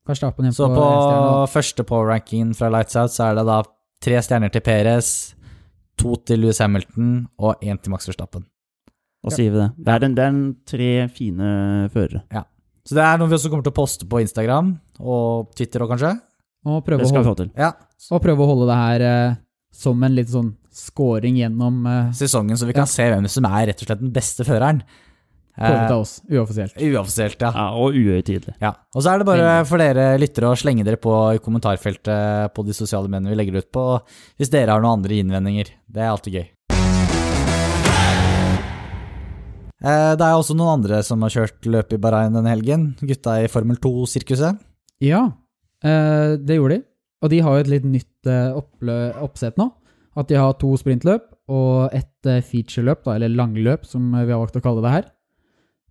[0.07, 3.61] Verstappen Så på, på første power-rankingen fra Lights Out, så er det da
[4.01, 5.35] tre stjerner til Perez,
[5.99, 8.45] to til Louis Hamilton og én til Max Verstappen.
[9.25, 9.71] Da sier vi det.
[9.83, 12.23] Det er, den, det er en tre fine førere.
[12.87, 14.69] Så det er noe vi også kommer til å poste på Instagram
[15.03, 16.13] og Twitter og kanskje.
[16.67, 17.49] Og prøve, Det å skal vi få til.
[17.59, 17.73] Ja,
[18.11, 19.35] og prøve å holde det her eh,
[19.75, 22.93] som en litt sånn scoring gjennom eh, sesongen, så vi kan Ja.
[22.93, 24.81] se hvem som er rett og slett den beste føreren.
[25.57, 26.75] kåret Eh, av oss, uoffisielt.
[26.77, 27.49] uoffisielt, ja.
[27.51, 28.53] Ja, og uhøytidelig.
[28.61, 28.75] ja.
[28.93, 32.63] Og så er det bare for dere lyttere å slenge dere på i kommentarfeltet på
[32.65, 34.01] de sosiale mediene vi legger det ut på,
[34.37, 35.71] hvis dere har noen andre innvendinger.
[35.89, 36.47] Det er alltid gøy.
[39.81, 42.87] Det er også noen andre som har kjørt løp i Bahrain denne helgen.
[43.01, 44.57] Gutta i Formel 2-sirkuset.
[45.05, 45.27] Ja,
[45.85, 46.83] eh, det gjorde de.
[47.21, 49.69] Og de har jo et litt nytt eh, opplø oppsett nå.
[50.17, 54.41] At de har to sprintløp og et eh, featureløp, da, eller langløp, som vi har
[54.41, 55.05] valgt å kalle det her.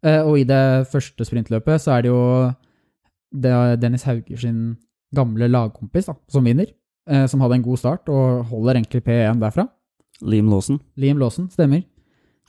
[0.06, 2.22] Eh, og i det første sprintløpet så er det jo
[3.36, 4.60] det er Dennis Hauger sin
[5.14, 6.66] gamle lagkompis da, som vinner.
[7.08, 9.68] eh, Som hadde en god start og holder egentlig P1 derfra.
[10.22, 10.80] Liam Lawson.
[10.96, 11.84] Liam Lawson, stemmer.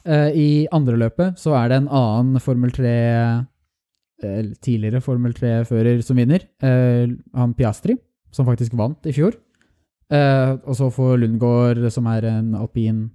[0.07, 2.91] Eh, I andre løpet så er det en annen Formel 3
[4.23, 6.45] eh, Tidligere Formel 3-fører som vinner.
[6.63, 7.97] Eh, han Piastri,
[8.31, 9.35] som faktisk vant i fjor.
[10.07, 13.09] Og så får Lundgaard, som er en alpin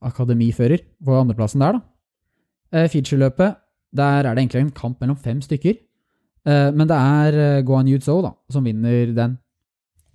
[0.00, 2.86] akademifører, på andreplassen der, da.
[2.88, 3.58] Featureløpet,
[3.92, 5.76] der er det egentlig en kamp mellom fem stykker.
[6.48, 9.36] Men det er Guan Yu da, som vinner den.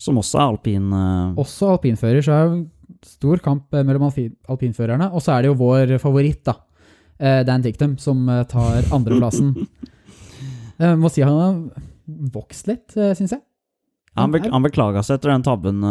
[0.01, 0.89] Som også er alpin.
[1.37, 2.57] Også alpinfører, så er
[3.06, 5.12] stor kamp eh, mellom alpin, alpinførerne.
[5.15, 6.58] Og så er det jo vår favoritt, da.
[7.19, 9.54] eh, Dan Dictum, som eh, tar andreplassen.
[10.82, 11.58] Jeg må si han har
[12.34, 13.41] vokst litt, syns jeg.
[14.17, 15.84] han, bek han beklaga seg etter den tabben.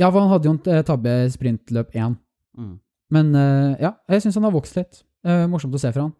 [0.00, 2.16] Ja, for han hadde jo en tabbe i sprintløp én.
[2.58, 2.78] mm.
[3.10, 3.32] Men
[3.82, 5.00] ja, jeg syns han har vokst litt.
[5.26, 6.14] Eh, morsomt å se fra han.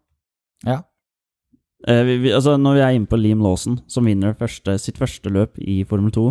[1.87, 4.99] Eh, vi, vi, altså når vi er inne på Liam Lawson, som vinner første, sitt
[5.01, 6.27] første løp i Formel 2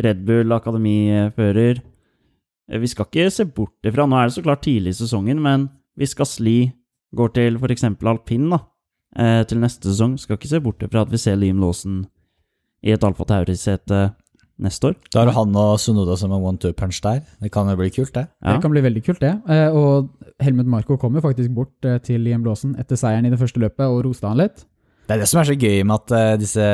[0.00, 1.82] Red Bull akademifører
[2.70, 5.68] Vi skal ikke se bort ifra Nå er det så klart tidlig i sesongen, men
[5.98, 6.70] hvis Gasli
[7.16, 7.84] går til f.eks.
[7.84, 8.60] alpin da,
[9.18, 12.04] eh, til neste sesong, skal ikke se bort ifra at vi ser Liam Lawson
[12.86, 14.12] i et Alfa Tauri-sete
[14.60, 14.96] neste år.
[15.10, 17.22] Da har du han og Sunoda som en one-two-punch der.
[17.42, 18.26] Det kan jo bli kult, det.
[18.44, 18.54] Ja.
[18.54, 19.32] Det kan bli veldig kult, det.
[19.48, 23.32] Eh, og Helmut Marko kom jo faktisk bort eh, til Liam Lawson etter seieren i
[23.32, 24.66] det første løpet og roste han litt.
[25.08, 26.66] Det er det som er så gøy med at eh, disse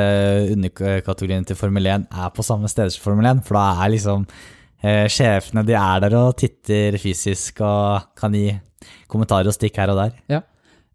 [0.53, 4.27] underkategoriene til Formel 1 er på samme steder som Formel 1, for da er liksom
[4.27, 8.51] eh, sjefene de er der og titter fysisk og kan gi
[9.09, 10.43] kommentarer og stikk her og der.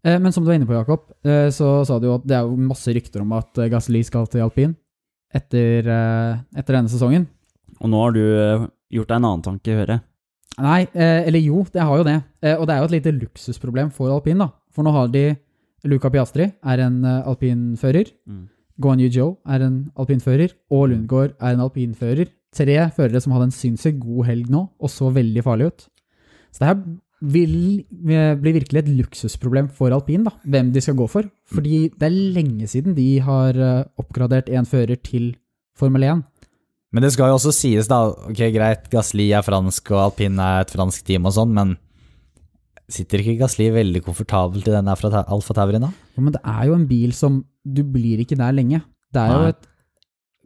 [0.03, 2.35] Eh, Men som du var inne på, Jakob, eh, så sa du jo at det
[2.37, 4.75] er jo masse rykter om at Gasli Gasly skal til alpin
[5.33, 7.27] etter, eh, etter denne sesongen.
[7.81, 10.03] Og nå har du eh, gjort deg en annen tanke, hører jeg.
[10.61, 12.17] Nei, eh, eller jo, det har jo det.
[12.43, 14.51] Eh, og det er jo et lite luksusproblem for alpin, da.
[14.71, 15.35] For nå har de
[15.89, 18.11] Luca Piastri er en eh, alpinfører.
[18.29, 18.43] Mm.
[18.79, 20.53] Guan Yu Joe er en alpinfører.
[20.71, 22.29] Og Lundgaard er en alpinfører.
[22.53, 25.87] Tre førere som hadde en sinnssykt god helg nå, og så veldig farlig ut.
[26.53, 26.83] Så det her
[27.33, 27.55] vil
[28.11, 31.29] eh, bli virkelig et luksusproblem for alpin, da, hvem de skal gå for.
[31.49, 35.31] Fordi det er lenge siden de har eh, oppgradert en fører til
[35.79, 36.21] Formel 1.
[36.93, 40.61] Men det skal jo også sies, da, ok greit, Gasli er fransk og alpin er
[40.61, 41.73] et fransk team og sånn, men
[42.91, 45.89] sitter ikke Gasli veldig komfortabelt i den Alfa Taurin, da?
[46.13, 48.81] Ja, men det er jo en bil som Du blir ikke der lenge.
[49.15, 49.35] Det er Nei.
[49.39, 49.67] jo et,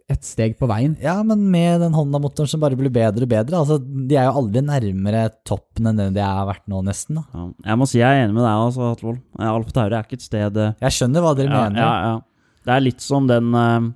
[0.08, 0.94] et steg på veien.
[1.04, 4.40] Ja, men med den Honda-motoren som bare blir bedre og bedre, altså, de er jo
[4.40, 7.26] aldri nærmere toppen enn det de har vært nå, nesten, da.
[7.36, 7.48] Ja.
[7.74, 9.18] Jeg må si jeg er enig med deg, altså, Atvold.
[9.36, 11.82] Eh, Alfa Tauri er ikke et sted eh, Jeg skjønner hva dere ja, mener.
[11.84, 12.60] Ja, ja.
[12.68, 13.90] Det er litt som den eh,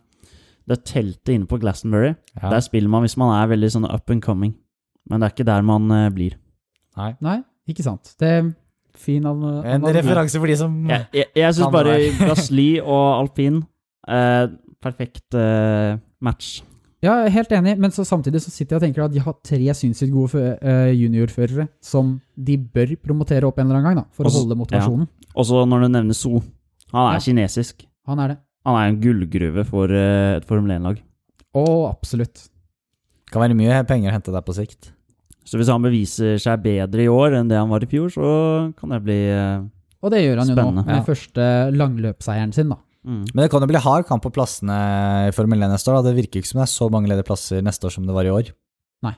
[0.71, 2.11] Det teltet inne på Glastonbury.
[2.35, 2.49] Ja.
[2.57, 4.57] Der spiller man hvis man er veldig sånn up and coming.
[5.07, 6.35] Men det er ikke der man eh, blir.
[6.99, 7.13] Nei.
[7.23, 7.37] Nei,
[7.71, 8.11] ikke sant.
[8.19, 8.51] Det er
[8.99, 11.95] fin an En referanse for de som Jeg, jeg, jeg syns bare.
[12.19, 13.61] Gasli og alpin
[14.11, 16.61] eh, Perfekt uh, match.
[17.01, 19.21] Ja, jeg er helt enig, men så samtidig så sitter jeg og tenker at de
[19.25, 24.03] har tre sinnssykt gode eh, juniorførere som de bør promotere opp en eller annen gang,
[24.03, 25.07] da, for Også- å holde motivasjonen.
[25.33, 26.43] Og så når du nevner So.
[26.93, 27.23] Han er Ja.
[27.25, 27.87] kinesisk.
[28.05, 28.37] Han er det.
[28.67, 31.01] Han er en gullgruve for uh, et Formel 1-lag.
[31.57, 32.49] Å, absolutt.
[33.31, 34.91] kan være mye penger å hente der på sikt.
[35.43, 38.75] Så hvis han beviser seg bedre i år enn det han var i fjor, så
[38.77, 39.63] kan det bli eh,
[40.03, 41.03] Og det gjør han jo Spennende, nå, med ja.
[41.07, 42.77] første langløpseieren sin, da.
[43.05, 43.21] Mm.
[43.33, 44.77] Men det kan jo bli hard kamp på plassene
[45.29, 45.99] i Formel 1 neste år.
[46.01, 46.09] Da.
[46.11, 48.27] Det virker ikke som det er så mange ledige plasser neste år som det var
[48.27, 48.51] i år.
[49.05, 49.15] Nei.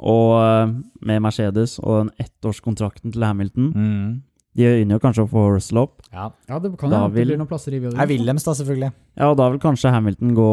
[0.00, 0.72] Og eh,
[1.08, 4.08] med Mercedes og den ettårskontrakten til Hamilton Mm.
[4.56, 5.98] De øyner jo kanskje å få Russell opp.
[6.08, 6.30] Ja.
[6.48, 8.88] Ja, det kan jo det blir noen plasser i Det er Williams, da, selvfølgelig.
[9.20, 10.46] Ja, og da vil kanskje Hamilton gå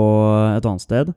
[0.57, 1.13] et annet sted.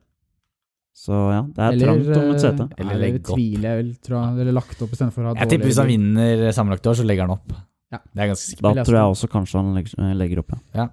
[0.97, 2.63] Så ja, det er Eller, trangt om et sete.
[2.71, 3.33] eh, Eller legge opp.
[3.35, 4.39] tviler jeg vil, tror jeg.
[4.41, 7.27] Eller lagt opp istedenfor å ha Jeg tipper hvis han vinner sammenlagt år, så legger
[7.27, 7.51] han opp.
[7.91, 7.99] Ja.
[8.07, 8.63] Det er ganske sikkert.
[8.79, 10.87] Da tror jeg også kanskje han legger, legger opp, ja.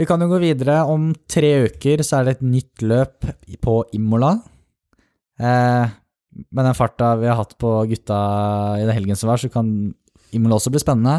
[0.00, 0.78] Vi kan jo gå videre.
[0.88, 3.26] Om tre uker så er det et nytt løp
[3.60, 4.30] på Imola.
[5.40, 5.90] Eh,
[6.48, 8.20] med den farta vi har hatt på gutta
[8.80, 9.68] i den helgen som var, så kan
[10.32, 11.18] Imola også bli spennende.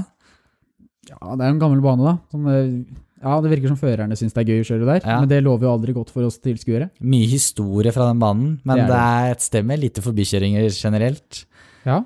[1.12, 2.16] Ja, det er en gammel bane, da.
[2.34, 5.20] Som, eh, ja, det virker som førerne syns det er gøy å kjøre der, Ja.
[5.20, 6.90] men det lover jo aldri godt for oss tilskuere.
[7.02, 9.28] Mye historie fra den banen, men Det er det det.
[9.28, 11.46] er et sted med lite forbikjøringer generelt.
[11.86, 12.04] Ja.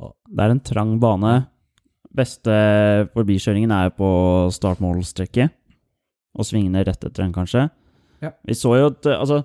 [0.00, 1.46] Det er en trang bane.
[2.12, 2.50] Beste
[3.14, 5.50] forbikjøringen er på start-mål-strekket.
[6.38, 7.68] Og svingene rett etter den, kanskje.
[8.22, 8.34] Ja.
[8.46, 9.42] Vi så jo at eh, altså,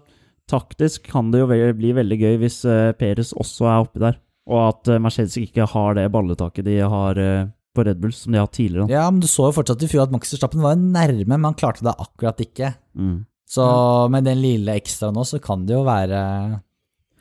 [0.51, 4.19] taktisk kan det jo bli veldig gøy hvis uh, Peres også er oppi der.
[4.45, 8.31] Og at uh, Mercedes ikke har det balletaket de har uh, på Red Bull, som
[8.31, 8.85] de har hatt tidligere.
[8.85, 8.99] da.
[8.99, 11.57] Ja, men du så jo fortsatt i fjor at Max Verstappen var nærme, men han
[11.57, 12.75] klarte det akkurat ikke.
[12.93, 13.25] Mm.
[13.49, 13.65] Så
[14.11, 16.21] med den lille ekstra nå, så kan det jo være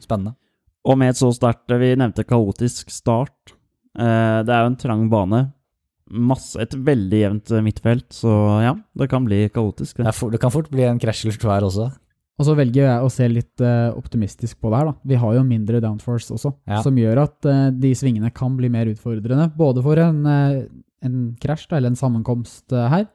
[0.03, 0.37] spennende.
[0.85, 3.55] Og med et så sterkt eh, Vi nevnte kaotisk start.
[3.96, 5.46] Eh, det er jo en trang bane.
[6.10, 8.30] Masse, et veldig jevnt eh, midtfelt, så
[8.62, 9.96] ja, det kan bli kaotisk.
[9.96, 10.14] Det, Det.
[10.14, 11.86] for, det kan fort bli en krasj eller to her også.
[12.36, 14.94] Og så velger jeg å se litt uh, optimistisk på det her, da.
[15.06, 16.80] Vi har jo mindre downforce også, Ja.
[16.82, 19.52] som gjør at uh, de svingene kan bli mer utfordrende.
[19.56, 20.64] Både for en, uh,
[21.06, 23.06] en krasj, eller en sammenkomst her,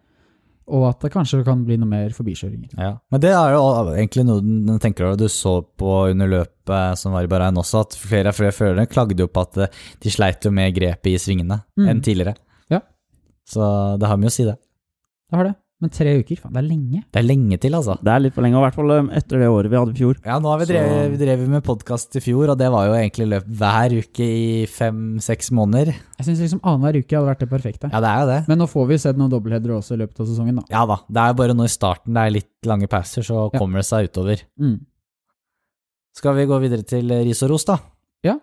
[0.70, 2.74] og at det kanskje kan bli noe mer forbikjøringer.
[2.80, 2.94] Ja.
[3.12, 7.26] Men det er jo egentlig noe du tenker du så på under løpet som var
[7.26, 10.52] i Bahrain også, at flere av flere førere klagde jo på at de sleit jo
[10.54, 11.88] med grepet i svingene Mm.
[11.90, 12.36] enn tidligere.
[13.50, 13.66] Så
[14.00, 14.56] det har mye å si, det.
[15.30, 15.56] Det har det.
[15.80, 16.98] Men tre uker, faen, det er lenge.
[17.08, 17.94] Det er lenge til, altså.
[18.04, 19.94] det er litt for lenge, og i hvert fall eh, etter det året vi hadde
[19.94, 20.18] i fjor.
[20.28, 22.98] Ja, nå har vi drevet, vi drevet med podkast i fjor, og det var jo
[22.98, 25.94] egentlig løp hver uke i fem-seks måneder.
[26.20, 27.92] Jeg syns liksom annenhver uke hadde vært det perfekte.
[27.94, 28.40] Ja, det er jo det.
[28.52, 30.66] Men nå får vi sett noen dobbeltheadere også i løpet av sesongen, da.
[30.76, 31.00] Ja da.
[31.08, 33.56] Det er bare nå i starten det er litt lange pauser, så Ja.
[33.56, 34.44] kommer det seg utover.
[34.60, 34.76] Mm.
[36.20, 37.80] Skal vi gå videre til ris og ros, da?
[38.28, 38.36] Ja.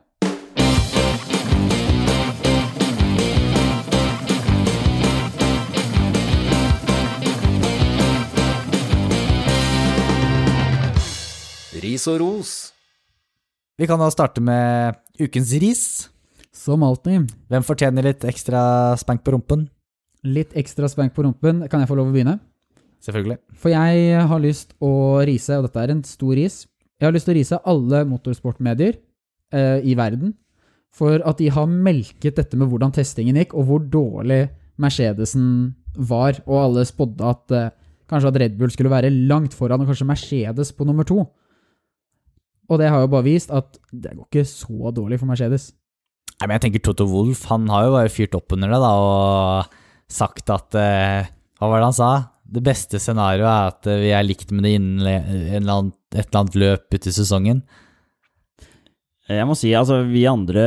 [11.96, 12.50] Ris og ros.
[13.80, 15.84] Vi kan da starte med ukens ris.
[16.52, 17.30] Som alltid.
[17.48, 18.60] Hvem fortjener litt ekstra
[19.00, 19.66] spank på rumpen?
[20.24, 21.62] Litt ekstra spank på rumpen.
[21.72, 22.34] Kan jeg få lov å begynne?
[23.04, 23.38] Selvfølgelig.
[23.56, 24.90] For jeg har lyst å
[25.28, 26.64] rise, og dette er en stor ris
[26.98, 28.96] Jeg har lyst til å rise alle motorsportmedier
[29.52, 30.34] eh, i verden
[30.96, 34.46] for at de har melket dette med hvordan testingen gikk, og hvor dårlig
[34.80, 35.76] Mercedesen
[36.08, 37.74] var, og alle spådde at eh,
[38.08, 41.26] kanskje at Red Bull skulle være langt foran, og kanskje Mercedes på nummer to.
[42.68, 45.68] Og det har jo bare vist at det går ikke så dårlig for Mercedes.
[46.36, 48.90] Nei, men jeg tenker Toto Wolff, han har jo bare fyrt opp under det, da,
[49.00, 49.76] og
[50.12, 52.10] sagt at eh, Hva var det han sa?
[52.46, 56.26] Det beste scenarioet er at vi er likt med det innen le- eller annen, et
[56.28, 57.62] eller annet løp uti i sesongen.
[59.26, 60.66] Jeg må si, altså, vi andre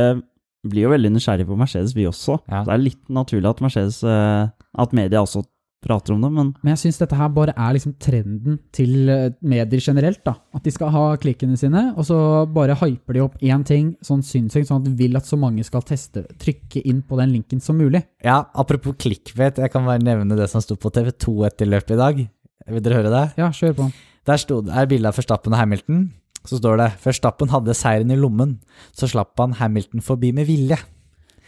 [0.68, 2.36] blir jo veldig nysgjerrige på Mercedes, vi også.
[2.50, 2.64] Ja.
[2.66, 4.50] Det er litt naturlig at Mercedes eh,
[4.84, 5.40] At media også
[5.80, 9.30] prater om det, men Men jeg syns dette her bare er liksom trenden til eh,
[9.40, 10.20] medier generelt.
[10.24, 10.34] da.
[10.54, 12.18] At de skal ha klikkene sine, og så
[12.52, 15.64] bare hyper de opp én ting sånn sinnssykt, sånn at de vil at så mange
[15.64, 18.04] skal teste, trykke inn på den linken som mulig.
[18.24, 22.00] Ja, apropos clickbait, jeg kan bare nevne det som sto på TV2 etter løpet i
[22.00, 22.22] dag.
[22.70, 23.24] Vil dere høre det?
[23.40, 23.90] Ja, kjør på.
[24.28, 26.10] Der sto det er bilde av Forstappen og Hamilton.
[26.44, 28.58] Så står det Forstappen hadde seieren i lommen,
[28.96, 30.76] så slapp han Hamilton forbi med vilje.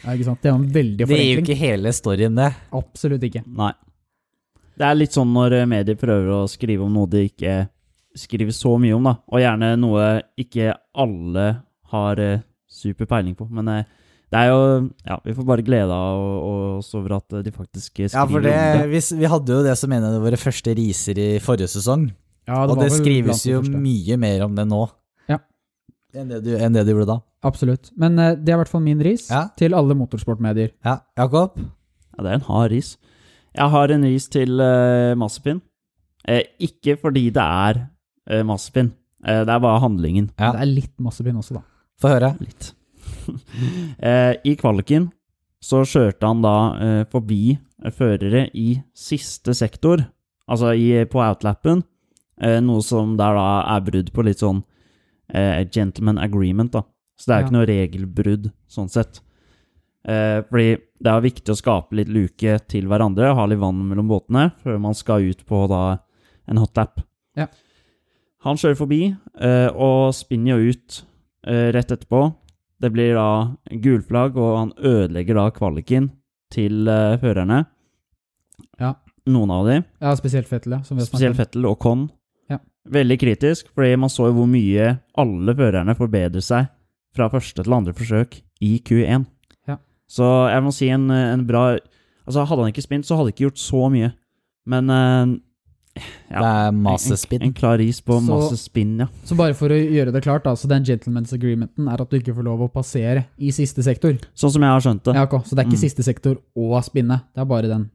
[0.02, 0.40] Ja, ikke sant?
[0.42, 2.48] Det er en veldig Det gir jo ikke hele storyen, det.
[2.74, 3.44] Absolutt ikke.
[3.46, 3.70] nei.
[4.82, 7.56] Det er litt sånn når eh, medier prøver å skrive om noe de ikke
[8.18, 9.12] skriver så mye om, da.
[9.32, 10.06] Og gjerne noe
[10.42, 11.44] ikke alle
[11.92, 12.40] har eh,
[12.72, 13.46] super peiling på.
[13.52, 13.84] Men eh,
[14.32, 16.24] det er jo Ja, vi får bare glede av
[16.80, 18.88] oss over at de faktisk skriver Ja, for det, om det.
[18.90, 22.08] vi, vi hadde jo det som en av våre første riser i forrige sesong.
[22.48, 23.78] Ja, og det skrives jo første.
[23.86, 24.80] mye mer om det nå.
[25.30, 25.38] Ja.
[26.16, 27.18] Enn det du, enn det du gjorde da.
[27.46, 27.92] Absolutt.
[28.00, 29.44] Men det er i hvert fall min ris Ja.
[29.56, 30.72] til alle motorsportmedier.
[30.84, 31.60] Ja, Jakob?
[31.62, 32.96] Ja, det er en hard ris.
[33.56, 35.60] Jeg har en ris til uh, Massepin.
[36.28, 37.80] Eh, ikke fordi det er
[38.30, 38.92] uh, Massepin.
[39.26, 40.30] Eh, det er bare handlingen.
[40.38, 40.52] Ja.
[40.54, 41.64] Det er litt Massepin også, da.
[42.02, 42.32] Få høre.
[42.40, 42.72] Litt.
[44.02, 45.10] eh, I kvaliken
[45.62, 50.02] så kjørte han da eh, forbi eh, førere i siste sektor,
[50.50, 51.84] altså i, på outlappen,
[52.42, 54.64] eh, noe som der da er brudd på litt sånn
[55.30, 56.82] eh, gentleman agreement, da.
[57.20, 57.46] Så det er jo Ja.
[57.46, 59.20] ikke noe regelbrudd sånn sett.
[60.08, 64.10] Eh, fordi det er viktig å skape litt luke til hverandre, ha litt vann mellom
[64.10, 65.82] båtene, før man skal ut på da
[66.50, 67.02] en hotlap.
[67.38, 67.48] Ja.
[68.46, 69.02] Han kjører forbi,
[69.38, 71.02] eh, og spinner jo ut
[71.46, 72.24] eh, rett etterpå.
[72.82, 73.28] Det blir da
[73.82, 76.10] gulflagg, og han ødelegger da kvaliken
[76.54, 77.64] til eh, førerne.
[78.82, 78.96] Ja.
[79.30, 80.82] Noen av de, Ja, spesielt Fettel, ja.
[80.82, 81.38] Spesielt.
[81.38, 82.08] Fettel og Con.
[82.50, 82.58] Ja.
[82.90, 86.66] Veldig kritisk, fordi man så jo hvor mye alle førerne forbedrer seg
[87.14, 89.28] fra første til andre forsøk i Q1.
[90.12, 90.16] Ja.
[90.16, 91.78] Så jeg må si en, en bra
[92.22, 94.12] Altså, hadde han ikke spint, så hadde han ikke gjort så mye.
[94.70, 95.32] Men uh,
[96.30, 97.42] ja, Det er masse spinn.
[97.42, 99.06] en klar is på Så- masse spinn, ja.
[99.26, 102.20] Så bare for å gjøre det klart, da, så den gentleman's agreementen er at du
[102.20, 104.14] ikke får lov å passere i siste sektor.
[104.38, 105.14] Sånn som jeg har skjønt det.
[105.18, 105.84] Ja, ok, Så det er ikke Mm.
[105.88, 107.90] siste sektor og spinne, det er bare den.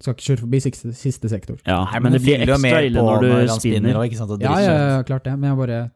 [0.00, 1.56] Du skal ikke kjøre forbi siste, siste sektor.
[1.66, 4.14] Ja, Nei, men, det blir ekstra mer ille når du spinner.
[4.16, 4.30] sant?
[4.30, 5.90] og Ja, ja, ja, klart det, men jeg bare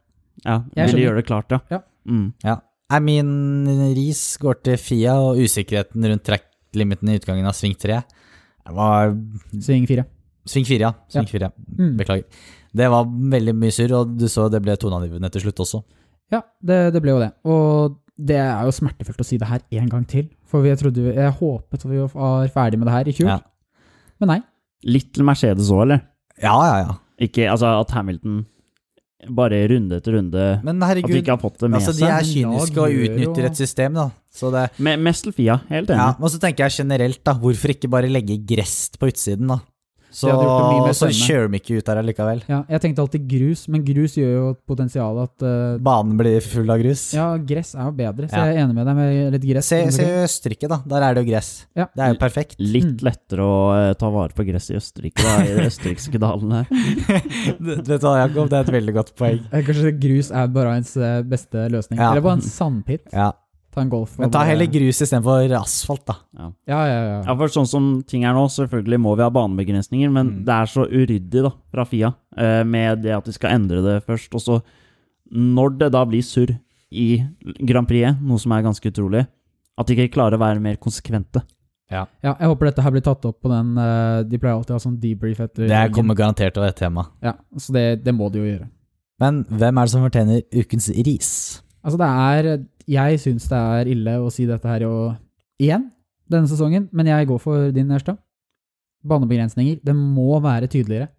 [0.47, 1.59] Ja, Jeg vil gjøre det klart, ja.
[1.71, 1.79] Ja.
[2.07, 2.33] Mm.
[2.93, 8.03] Nei, min ris går til Fia, og usikkerheten rundt track-limiten i utgangen av sving 3
[8.63, 9.15] det var
[9.59, 10.05] sving fire.
[10.47, 10.93] Sving 4, ja.
[11.11, 11.51] Sving 4, ja.
[11.79, 11.97] Mm.
[11.99, 12.47] Beklager.
[12.73, 15.83] Det var veldig mye surr, og du så det ble toneangivende til slutt også.
[16.33, 17.33] Ja, det, det ble jo det.
[17.45, 20.31] Og det er jo smertefullt å si det her en gang til.
[20.49, 23.35] For jeg trodde Jeg håpet vi var ferdig med det her i fjor.
[23.35, 23.39] Ja.
[24.23, 24.41] Men nei.
[24.89, 26.03] Little Mercedes òg, eller?
[26.43, 26.97] Ja, ja, ja.
[27.23, 28.43] Ikke, altså at Hamilton
[29.31, 32.11] bare runde etter runde Men At de ikke har fått det med altså, de seg.
[32.11, 34.09] er kyniske og utnytter et system, da.
[34.33, 35.99] Så det, Me- Mest til Fia, helt enig.
[36.01, 39.59] ja, og så tenker jeg generelt, da, hvorfor ikke bare legge gress på utsiden, da?
[40.13, 40.29] Så,
[40.99, 42.43] så kjører de ikke ut der allikevel.
[42.51, 46.69] Ja, jeg tenkte alltid grus, men grus gjør jo potensialet at uh, Banen blir full
[46.71, 47.07] av grus.
[47.17, 48.45] Ja, gress er jo bedre, så Ja.
[48.51, 49.71] jeg er enig med deg med litt gress.
[49.73, 50.81] Se, se Østerrike, da.
[50.93, 51.51] Der er det jo gress.
[51.79, 51.87] Ja.
[51.97, 52.57] Det er jo perfekt.
[52.61, 53.05] Litt Mm.
[53.09, 56.65] lettere å uh, ta vare på gress i Østerrike, da, i de østerrikske dalene.
[57.63, 59.41] Vet du hva, Jakob, det er et veldig godt poeng.
[59.53, 60.93] Eh, Kanskje grus er bare ens
[61.29, 61.99] beste løsning.
[62.03, 62.11] Ja.
[62.13, 63.07] Eller bare en sandpit.
[63.13, 63.31] Ja.
[63.73, 64.19] Ta en golf.
[64.19, 66.15] Men ta bare- heller grus istedenfor asfalt, da.
[66.37, 67.23] Ja, ja, ja.
[67.25, 70.45] Ja, for sånn som ting er nå, selvfølgelig må vi ha banebegrensninger, men Mm.
[70.45, 74.05] det er så uryddig da, fra Fia, eh, med det at de skal endre det
[74.07, 74.35] først.
[74.35, 74.63] Og så,
[75.33, 76.59] når det da blir surr
[76.93, 77.25] i
[77.65, 79.27] Grand Prix, noe som er ganske utrolig,
[79.79, 81.43] at de ikke klarer å være mer konsekvente.
[81.91, 84.79] ja, jeg håper dette her blir tatt opp på den eh, De pleier alltid å
[84.79, 87.07] ha sånn debrief etter Det kommer garantert til å være et tema.
[87.23, 88.69] Ja, så det, det må de jo gjøre.
[89.21, 91.63] Men hvem er det som fortjener ukens ris?
[91.83, 95.17] Altså, det er Jeg syns det er ille å si dette her og,
[95.63, 95.89] igjen
[96.33, 98.17] denne sesongen, men jeg går for din, Ørstad.
[99.07, 99.81] Banebegrensninger.
[99.85, 101.11] Det må være tydeligere.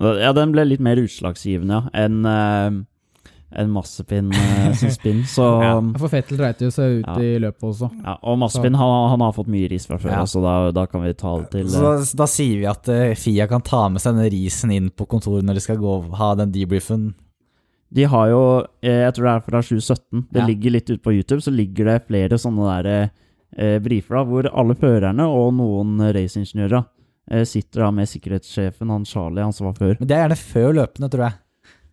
[0.00, 2.78] Ja, den ble litt mer utslagsgivende, ja, enn uh,
[3.58, 5.22] en massepinn uh, som spinn.
[5.26, 5.72] Så Ja.
[5.98, 7.16] For Fettel dreit jo seg ut Ja.
[7.22, 7.88] i løpet også.
[8.04, 10.24] Ja, Og massepinn, han, han har fått mye ris fra før, Ja.
[10.28, 12.90] så da, da kan vi ta det til Så eh, da, da sier vi at
[12.94, 15.96] eh, Fia kan ta med seg denne risen inn på kontoret når de skal gå
[16.20, 17.10] ha den debriefen.
[17.94, 18.40] De har jo,
[18.82, 20.46] eh, jeg tror det er fra 2017, det Ja.
[20.46, 23.10] ligger litt ute på YouTube, så ligger det flere sånne der
[23.56, 26.84] eh, briefer da, hvor alle førerne og noen raceingeniører
[27.30, 29.96] eh, sitter da med sikkerhetssjefen, han Charlie, han som var før.
[29.98, 31.38] Men det er gjerne før løpene, tror jeg.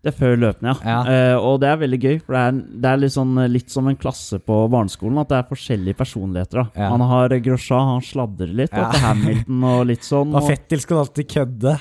[0.05, 0.75] Det er før løpene, ja.
[0.85, 0.99] Ja.
[1.09, 2.51] Eh, og det er veldig gøy, for det er,
[2.83, 6.59] det er litt, sånn, litt som en klasse på barneskolen, at det er forskjellige personligheter.
[6.61, 6.65] da.
[6.83, 6.89] Ja.
[6.91, 10.29] Han har Grosja, han sladrer litt, og til Hamilton og litt sånn.
[10.35, 11.79] Og Og, Fettil skal alltid kødde.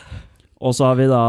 [0.62, 1.22] og så har vi da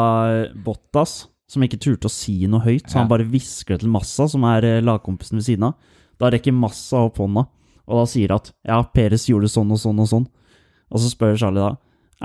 [0.46, 3.00] eh, Bottas, som ikke turte å si noe høyt, så Ja.
[3.04, 5.76] han bare hvisker det til Massa, som er eh, lagkompisen ved siden av.
[6.20, 7.46] Da rekker Massa opp hånda,
[7.88, 10.28] og da sier at ja, Peres gjorde sånn og sånn og sånn.
[10.92, 11.76] Og så spør Charlie da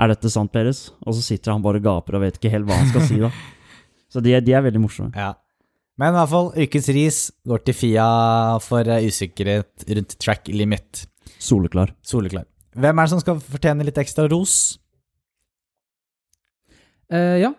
[0.01, 0.91] er dette sant, Peres?
[1.05, 3.19] Og så sitter han bare og gaper og vet ikke helt hva han skal si,
[3.21, 3.29] da.
[4.09, 5.11] Så de, de er veldig morsomme.
[5.15, 5.33] Ja.
[5.99, 8.05] Men i hvert fall, ukens ris går til Fia
[8.63, 11.05] for eh, usikkerhet rundt track limit.
[11.37, 11.93] Soleklar.
[12.01, 12.47] Soleklar.
[12.73, 14.79] Hvem er det som skal fortjene litt ekstra ros?
[17.11, 17.51] Uh, ja.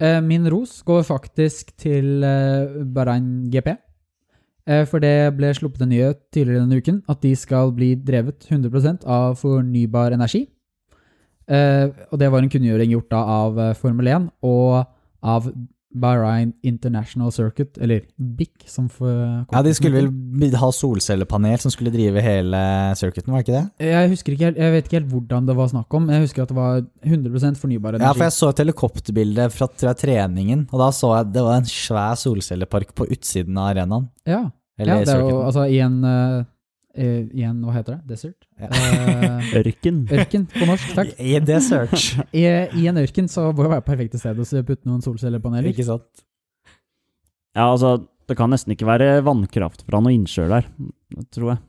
[0.00, 3.74] Eh, min ros går faktisk til uh, Bahrain GP.
[4.70, 8.46] Eh, for det ble sluppet en nyhet tidligere denne uken at de skal bli drevet
[8.46, 10.44] 100% av fornybar energi.
[11.50, 14.84] Eh, og det var en kunngjøring gjort da av eh, Formel 1 og
[15.20, 15.48] av
[15.90, 19.10] Bahrain International Circuit, eller BIC, som for
[19.50, 22.60] Ja, De skulle vel ha solcellepanel som skulle drive hele
[22.98, 23.88] circuiten, var det ikke det?
[23.90, 26.06] Jeg husker ikke helt, jeg vet ikke helt hvordan det var snakk om.
[26.14, 28.06] Jeg husker at det var 100% fornybar energi.
[28.06, 31.58] Ja, for jeg så et helikopterbilde fra jeg, treningen, og da så jeg det var
[31.58, 34.08] en svær solcellepark på utsiden av arenaen.
[34.28, 34.44] Ja,
[34.78, 36.44] Eller ja det er jo altså i en, eh,
[36.94, 38.14] eh, i en Hva heter det?
[38.14, 38.46] Desert?
[38.60, 38.68] Ja.
[38.70, 40.02] Eh, Ørken.
[40.10, 41.12] ørken på norsk, takk.
[41.18, 42.10] I det search.
[42.36, 42.44] I,
[42.80, 45.70] I en ørken så må det være perfekte sted å putte noen solcellepaneler.
[45.72, 46.24] ikke sant?
[47.56, 47.96] Ja, altså,
[48.30, 50.68] det kan nesten ikke være vannkraft fra noen innsjøer der,
[51.34, 51.62] tror jeg.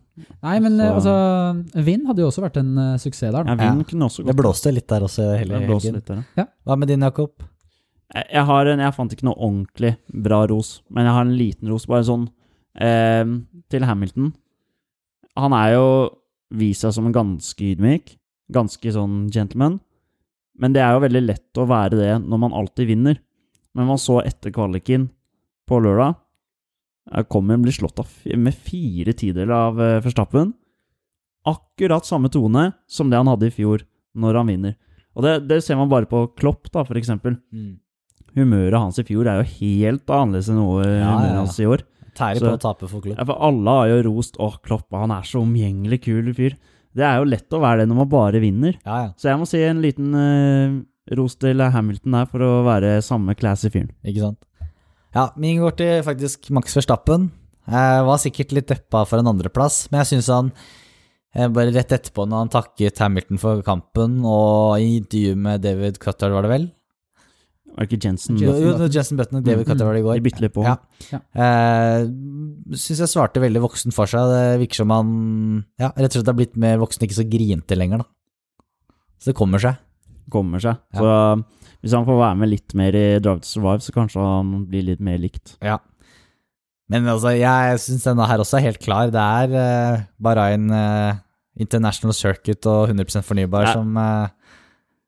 [0.43, 3.47] Nei, men eh, Så- altså Vind hadde jo også vært en uh, suksess der.
[3.47, 5.95] Ja, vind kunne også Det blåste litt der også hele helgen.
[5.95, 6.45] litt der, ja.
[6.67, 7.32] Hva med din, Jakob?
[8.13, 11.34] Jeg, jeg har en, jeg fant ikke noe ordentlig bra ros, men jeg har en
[11.39, 12.28] liten ros, bare sånn,
[12.76, 13.24] eh,
[13.72, 14.34] til Hamilton.
[15.39, 15.86] Han er jo
[16.51, 18.15] vist seg som en ganske ydmyk,
[18.51, 19.79] ganske sånn gentleman,
[20.59, 23.21] men det er jo veldig lett å være det når man alltid vinner.
[23.77, 25.07] Men man så etter kvaliken
[25.69, 26.17] på lørdag,
[27.11, 30.51] jeg kommer bli slått av med fire tideler av eh, Verstappen.
[31.49, 33.82] Akkurat samme tone som det han hadde i fjor,
[34.13, 34.75] når han vinner.
[35.17, 37.39] Og det, det ser man bare på Klopp, da, for eksempel.
[38.36, 41.39] humøret hans i fjor er jo helt annerledes enn noe Ja, ja, ja.
[41.39, 41.82] hans i år.
[42.18, 43.16] Tærer på å tape for klubb.
[43.18, 46.57] Ja, for alle har jo rost Åh, Klopp, han er så omgjengelig kul fyr.
[46.91, 48.76] Det er jo lett å være det når man bare vinner.
[48.84, 49.12] Ja, ja.
[49.16, 50.82] Så jeg må si en liten uh,
[51.16, 53.93] ros til Hamilton der for å være samme classy fyren.
[54.03, 54.41] Ikke sant?
[55.16, 57.30] Ja, min går til faktisk Max Verstappen.
[57.72, 60.51] Jeg var sikkert litt deppa for en andreplass, men jeg syns han
[61.36, 65.99] eh, bare rett etterpå, når han takket Hamilton for kampen, og i intervju med David
[66.01, 66.70] Cutter, var det vel?
[67.72, 68.39] Var det ikke Jensen?
[68.41, 70.17] Jensen jo, Jensen Button og David Cutter var det i går.
[70.19, 70.65] De bytter litt på.
[70.67, 70.76] Ja.
[71.11, 71.19] Ja.
[71.32, 74.32] Uh, syns jeg svarte veldig voksen for seg.
[74.34, 75.13] Det virker som han
[75.80, 78.09] ja, rett og slett har blitt mer voksen, ikke så grinte lenger, da.
[79.22, 79.80] Så det kommer seg.
[80.34, 80.82] Kommer seg.
[80.97, 81.07] Så
[81.82, 84.86] hvis han får være med litt mer i Drive to Survive, så kanskje han blir
[84.91, 85.55] litt mer likt.
[85.65, 85.80] Ja.
[86.91, 89.11] Men altså, jeg syns denne her også er helt klar.
[89.13, 91.22] Det er uh, Bahrain uh,
[91.59, 93.74] International Circuit og 100 fornybar Ja.
[93.76, 94.30] som eh,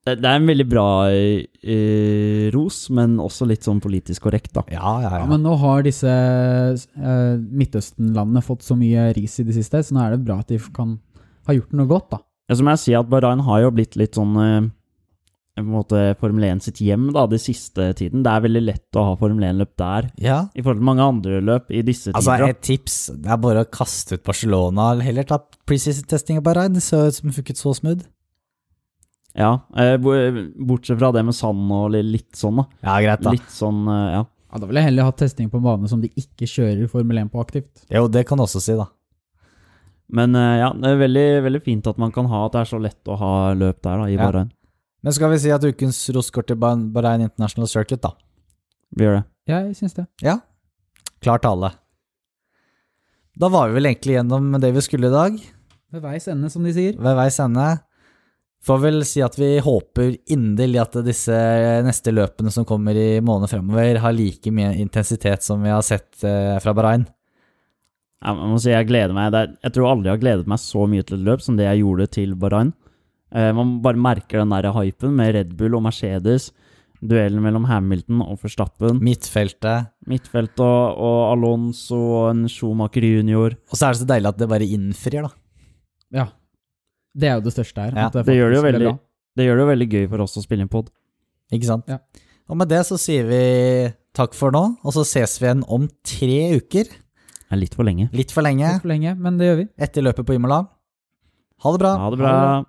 [0.04, 4.66] Det, det er en veldig bra eh, ros, men også litt sånn politisk korrekt, da.
[4.74, 5.30] Ja, ja, Ja, ja.
[5.30, 10.04] men nå har disse eh, Midtøsten-landene fått så mye ris i det siste, så nå
[10.04, 10.98] er det bra at de kan
[11.48, 12.22] ha gjort noe godt, da.
[12.52, 14.66] Ja, så må jeg si at Bahrain har jo blitt litt sånn eh,
[15.54, 18.24] på en måte Formel 1 sitt hjem da, de siste tiden.
[18.26, 20.40] Det er veldig lett å ha Formel 1-løp der, ja.
[20.58, 22.48] i forhold til mange andre løp i disse Altså, tider.
[22.48, 22.56] da.
[22.58, 25.38] et tips det er bare å kaste ut Barcelona, eller heller ta
[25.70, 26.74] preseason-testing av Bahrain.
[26.76, 28.02] Det så ut som det funket så smooth.
[29.36, 32.66] Ja, eh, bortsett fra det med sand og litt sånn, da.
[32.86, 33.32] Ja, greit, da.
[33.34, 34.24] Litt sånn, eh, ja.
[34.54, 37.18] Ja, Da ville jeg heller hatt testing på en bane som de ikke kjører Formel
[37.18, 37.86] 1 på aktivt.
[37.90, 38.86] Jo, det kan du også si, da.
[40.14, 42.70] Men eh, ja, det er veldig, veldig fint at man kan ha at det er
[42.70, 44.28] så lett å ha løp der, da, i Ja.
[44.28, 44.52] Bahrain.
[45.04, 48.12] Men skal vi si at ukens ros går til Bah- Bahrain International Circuit, da?
[48.96, 49.26] Vi gjør det.
[49.50, 50.06] Ja, Jeg syns det.
[50.22, 50.38] Ja.
[51.20, 51.74] Klar tale.
[53.36, 55.40] Da var vi vel egentlig gjennom det vi skulle i dag.
[55.92, 56.94] Ved veis ende, som de sier.
[57.02, 57.82] ved veis ende.
[58.64, 61.36] Får vel si at vi håper inderlig at disse
[61.84, 66.24] neste løpene som kommer i månedene fremover, har like mye intensitet som vi har sett
[66.24, 67.04] eh, fra Bahrain.
[68.24, 69.36] Jeg må si jeg gleder meg.
[69.66, 71.82] Jeg tror aldri jeg har gledet meg så mye til et løp som det jeg
[71.84, 72.72] gjorde til Bahrain.
[73.36, 76.54] Eh, man bare merker den der hypen med Red Bull og Mercedes.
[77.04, 79.02] Duellen mellom Hamilton og Forstappen.
[79.04, 79.92] Midtfeltet.
[80.08, 83.58] Midtfeltet og Alonso og en Schumacher junior.
[83.68, 85.34] Og så er det så deilig at det bare innfrir, da.
[86.16, 86.30] Ja.
[87.16, 87.94] Det er jo det største her.
[87.96, 89.00] Ja, det, det gjør det jo veldig-
[89.38, 90.90] Det gjør det jo veldig gøy for oss å spille inn pod.
[91.54, 91.86] Ikke sant?
[91.88, 91.98] Ja.
[92.50, 95.88] Og med det så sier vi takk for nå, og så ses vi igjen om
[96.04, 96.84] tre uker.
[96.90, 98.10] Det er litt for lenge.
[98.14, 99.66] Litt for lenge Litt for lenge, men det gjør vi.
[99.78, 100.68] etter løpet på Imola.
[101.64, 101.92] Ha det bra.
[101.98, 102.66] Ha det bra.